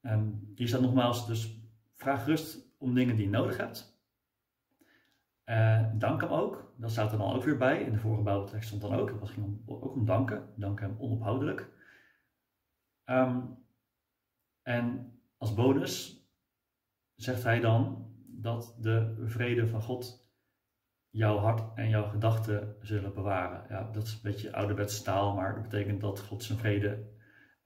En 0.00 0.52
hier 0.54 0.68
staat 0.68 0.80
nogmaals, 0.80 1.26
dus 1.26 1.60
vraag 1.94 2.26
rust 2.26 2.74
om 2.78 2.94
dingen 2.94 3.16
die 3.16 3.24
je 3.24 3.30
nodig 3.30 3.56
hebt. 3.56 3.94
Uh, 5.44 5.90
dank 5.94 6.20
hem 6.20 6.30
ook. 6.30 6.74
Dat 6.76 6.90
staat 6.90 7.12
er 7.12 7.18
dan 7.18 7.32
ook 7.32 7.42
weer 7.42 7.56
bij. 7.56 7.82
In 7.82 7.92
de 7.92 7.98
vorige 7.98 8.22
Bijbeltekst 8.22 8.66
stond 8.66 8.82
dan 8.82 8.94
ook. 8.94 9.20
Het 9.20 9.30
ging 9.30 9.62
ook 9.66 9.94
om 9.94 10.04
danken. 10.04 10.52
Dank 10.56 10.80
hem 10.80 10.96
onophoudelijk. 10.98 11.70
Um, 13.04 13.64
en 14.62 15.12
als 15.36 15.54
bonus 15.54 16.23
zegt 17.14 17.42
hij 17.42 17.60
dan 17.60 18.12
dat 18.26 18.76
de 18.80 19.22
vrede 19.24 19.66
van 19.66 19.82
God 19.82 20.28
jouw 21.10 21.38
hart 21.38 21.62
en 21.74 21.88
jouw 21.88 22.08
gedachten 22.08 22.76
zullen 22.80 23.14
bewaren. 23.14 23.66
Ja, 23.68 23.90
dat 23.92 24.02
is 24.02 24.12
een 24.12 24.20
beetje 24.22 24.52
ouderwetse 24.52 25.02
taal, 25.02 25.34
maar 25.34 25.54
dat 25.54 25.62
betekent 25.62 26.00
dat 26.00 26.20
God 26.20 26.42
zijn 26.42 26.58
vrede 26.58 27.12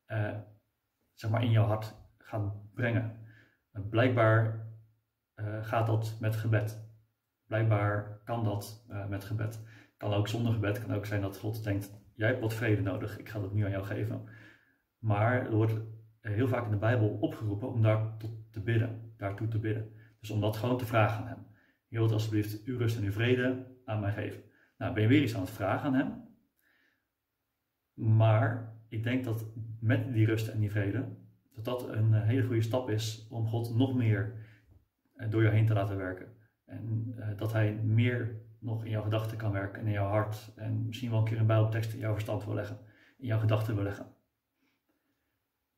uh, 0.07 0.37
zeg 1.15 1.31
maar 1.31 1.43
in 1.43 1.51
jouw 1.51 1.65
hart 1.65 1.95
gaat 2.19 2.75
brengen. 2.75 3.27
En 3.73 3.89
blijkbaar 3.89 4.67
uh, 5.37 5.65
gaat 5.65 5.87
dat 5.87 6.17
met 6.21 6.37
gebed. 6.37 6.87
Blijkbaar 7.47 8.21
kan 8.25 8.45
dat 8.45 8.87
uh, 8.91 9.07
met 9.07 9.25
gebed. 9.25 9.63
Kan 9.97 10.13
ook 10.13 10.29
zonder 10.29 10.53
gebed. 10.53 10.81
Kan 10.81 10.95
ook 10.95 11.07
zijn 11.07 11.21
dat 11.21 11.39
God 11.39 11.65
denkt: 11.65 11.91
jij 12.15 12.29
hebt 12.29 12.41
wat 12.41 12.55
vrede 12.55 12.83
nodig. 12.83 13.19
Ik 13.19 13.29
ga 13.29 13.41
dat 13.41 13.53
nu 13.53 13.65
aan 13.65 13.71
jou 13.71 13.85
geven. 13.85 14.29
Maar 14.99 15.47
er 15.47 15.55
wordt 15.55 15.75
heel 16.21 16.49
vaak 16.49 16.65
in 16.65 16.71
de 16.71 16.77
Bijbel 16.77 17.09
opgeroepen 17.09 17.73
om 17.73 17.83
daar 17.83 18.17
tot 18.17 18.53
te 18.53 18.61
bidden, 18.61 19.13
daartoe 19.17 19.49
te 19.49 19.59
bidden. 19.59 19.93
Dus 20.21 20.31
om 20.31 20.41
dat 20.41 20.57
gewoon 20.57 20.79
te 20.79 20.87
vragen 20.87 21.23
aan 21.23 21.29
Hem. 21.29 21.47
Je 21.89 21.99
wilt 21.99 22.13
alsjeblieft 22.13 22.65
uw 22.65 22.79
rust 22.79 22.97
en 22.97 23.05
uw 23.05 23.13
vrede 23.13 23.67
aan 23.85 24.01
mij 24.01 24.13
geven. 24.13 24.43
Nou, 24.79 24.95
ben 24.95 25.03
je 25.03 25.09
weer 25.09 25.23
iets 25.23 25.35
aan 25.35 25.41
het 25.41 25.51
vragen 25.51 25.87
aan 25.87 25.95
Hem. 25.95 26.27
Maar 28.17 28.77
ik 28.89 29.03
denk 29.03 29.25
dat 29.25 29.45
met 29.81 30.13
die 30.13 30.27
rust 30.27 30.49
en 30.49 30.61
die 30.61 30.71
vrede, 30.71 31.09
dat 31.55 31.65
dat 31.65 31.89
een 31.89 32.15
eh, 32.15 32.23
hele 32.23 32.47
goede 32.47 32.63
stap 32.63 32.91
is 32.91 33.27
om 33.31 33.47
God 33.47 33.77
nog 33.77 33.95
meer 33.95 34.33
eh, 35.15 35.31
door 35.31 35.43
jou 35.43 35.55
heen 35.55 35.67
te 35.67 35.75
laten 35.75 35.97
werken. 35.97 36.37
En 36.65 37.15
dat 37.37 37.53
Hij 37.53 37.75
meer 37.75 38.47
nog 38.59 38.85
in 38.85 38.91
jouw 38.91 39.03
gedachten 39.03 39.37
kan 39.37 39.53
werken 39.53 39.81
en 39.81 39.87
in 39.87 39.93
jouw 39.93 40.09
hart. 40.09 40.53
En 40.57 40.87
misschien 40.87 41.11
wel 41.11 41.19
een 41.19 41.25
keer 41.25 41.39
een 41.39 41.47
bijbeltekst 41.47 41.93
in 41.93 41.99
jouw 41.99 42.13
verstand 42.13 42.45
wil 42.45 42.55
leggen, 42.55 42.79
in 43.19 43.27
jouw 43.27 43.39
gedachten 43.39 43.75
wil 43.75 43.85
leggen. 43.85 44.07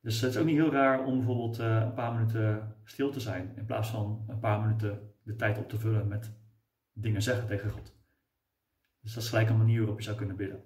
Dus 0.01 0.21
het 0.21 0.31
is 0.31 0.37
ook 0.37 0.45
niet 0.45 0.55
heel 0.55 0.71
raar 0.71 1.05
om 1.05 1.15
bijvoorbeeld 1.17 1.59
uh, 1.59 1.81
een 1.81 1.93
paar 1.93 2.13
minuten 2.13 2.75
stil 2.83 3.11
te 3.11 3.19
zijn, 3.19 3.53
in 3.55 3.65
plaats 3.65 3.89
van 3.89 4.25
een 4.27 4.39
paar 4.39 4.61
minuten 4.61 5.13
de 5.23 5.35
tijd 5.35 5.57
op 5.57 5.69
te 5.69 5.79
vullen 5.79 6.07
met 6.07 6.33
dingen 6.93 7.21
zeggen 7.21 7.47
tegen 7.47 7.69
God. 7.69 7.99
Dus 9.01 9.13
dat 9.13 9.23
is 9.23 9.29
gelijk 9.29 9.49
een 9.49 9.57
manier 9.57 9.79
waarop 9.79 9.97
je 9.97 10.03
zou 10.03 10.17
kunnen 10.17 10.35
bidden. 10.35 10.63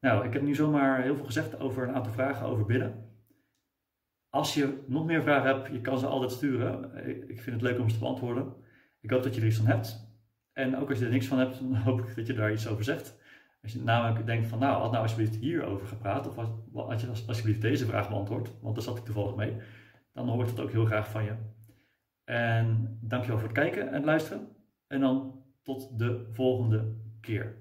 Nou, 0.00 0.26
ik 0.26 0.32
heb 0.32 0.42
nu 0.42 0.54
zomaar 0.54 1.02
heel 1.02 1.16
veel 1.16 1.24
gezegd 1.24 1.58
over 1.58 1.88
een 1.88 1.94
aantal 1.94 2.12
vragen 2.12 2.46
over 2.46 2.66
bidden. 2.66 3.08
Als 4.28 4.54
je 4.54 4.84
nog 4.86 5.04
meer 5.04 5.22
vragen 5.22 5.56
hebt, 5.56 5.72
je 5.72 5.80
kan 5.80 5.98
ze 5.98 6.06
altijd 6.06 6.32
sturen. 6.32 6.96
Ik 7.28 7.40
vind 7.40 7.60
het 7.60 7.70
leuk 7.70 7.78
om 7.78 7.88
ze 7.88 7.94
te 7.94 8.00
beantwoorden. 8.00 8.54
Ik 9.00 9.10
hoop 9.10 9.22
dat 9.22 9.34
je 9.34 9.40
er 9.40 9.46
iets 9.46 9.56
van 9.56 9.66
hebt. 9.66 10.08
En 10.52 10.76
ook 10.76 10.88
als 10.88 10.98
je 10.98 11.04
er 11.04 11.10
niks 11.10 11.26
van 11.26 11.38
hebt, 11.38 11.58
dan 11.58 11.76
hoop 11.86 12.00
ik 12.00 12.16
dat 12.16 12.26
je 12.26 12.32
daar 12.32 12.52
iets 12.52 12.68
over 12.68 12.84
zegt. 12.84 13.19
Als 13.62 13.72
je 13.72 13.82
namelijk 13.82 14.26
denkt 14.26 14.46
van 14.46 14.58
nou, 14.58 14.80
had 14.80 14.90
nou 14.90 15.02
alsjeblieft 15.02 15.36
hierover 15.36 15.86
gepraat 15.86 16.26
of 16.26 16.36
had 16.74 17.00
je 17.00 17.24
alsjeblieft 17.26 17.60
deze 17.60 17.86
vraag 17.86 18.08
beantwoord, 18.08 18.60
want 18.60 18.74
daar 18.74 18.84
zat 18.84 18.96
ik 18.96 19.04
toevallig 19.04 19.34
mee, 19.34 19.56
dan 20.12 20.28
hoor 20.28 20.42
ik 20.42 20.48
dat 20.48 20.60
ook 20.60 20.70
heel 20.70 20.84
graag 20.84 21.10
van 21.10 21.24
je. 21.24 21.34
En 22.24 22.98
dankjewel 23.00 23.38
voor 23.38 23.48
het 23.48 23.58
kijken 23.58 23.92
en 23.92 24.04
luisteren 24.04 24.48
en 24.86 25.00
dan 25.00 25.44
tot 25.62 25.98
de 25.98 26.28
volgende 26.32 26.96
keer. 27.20 27.56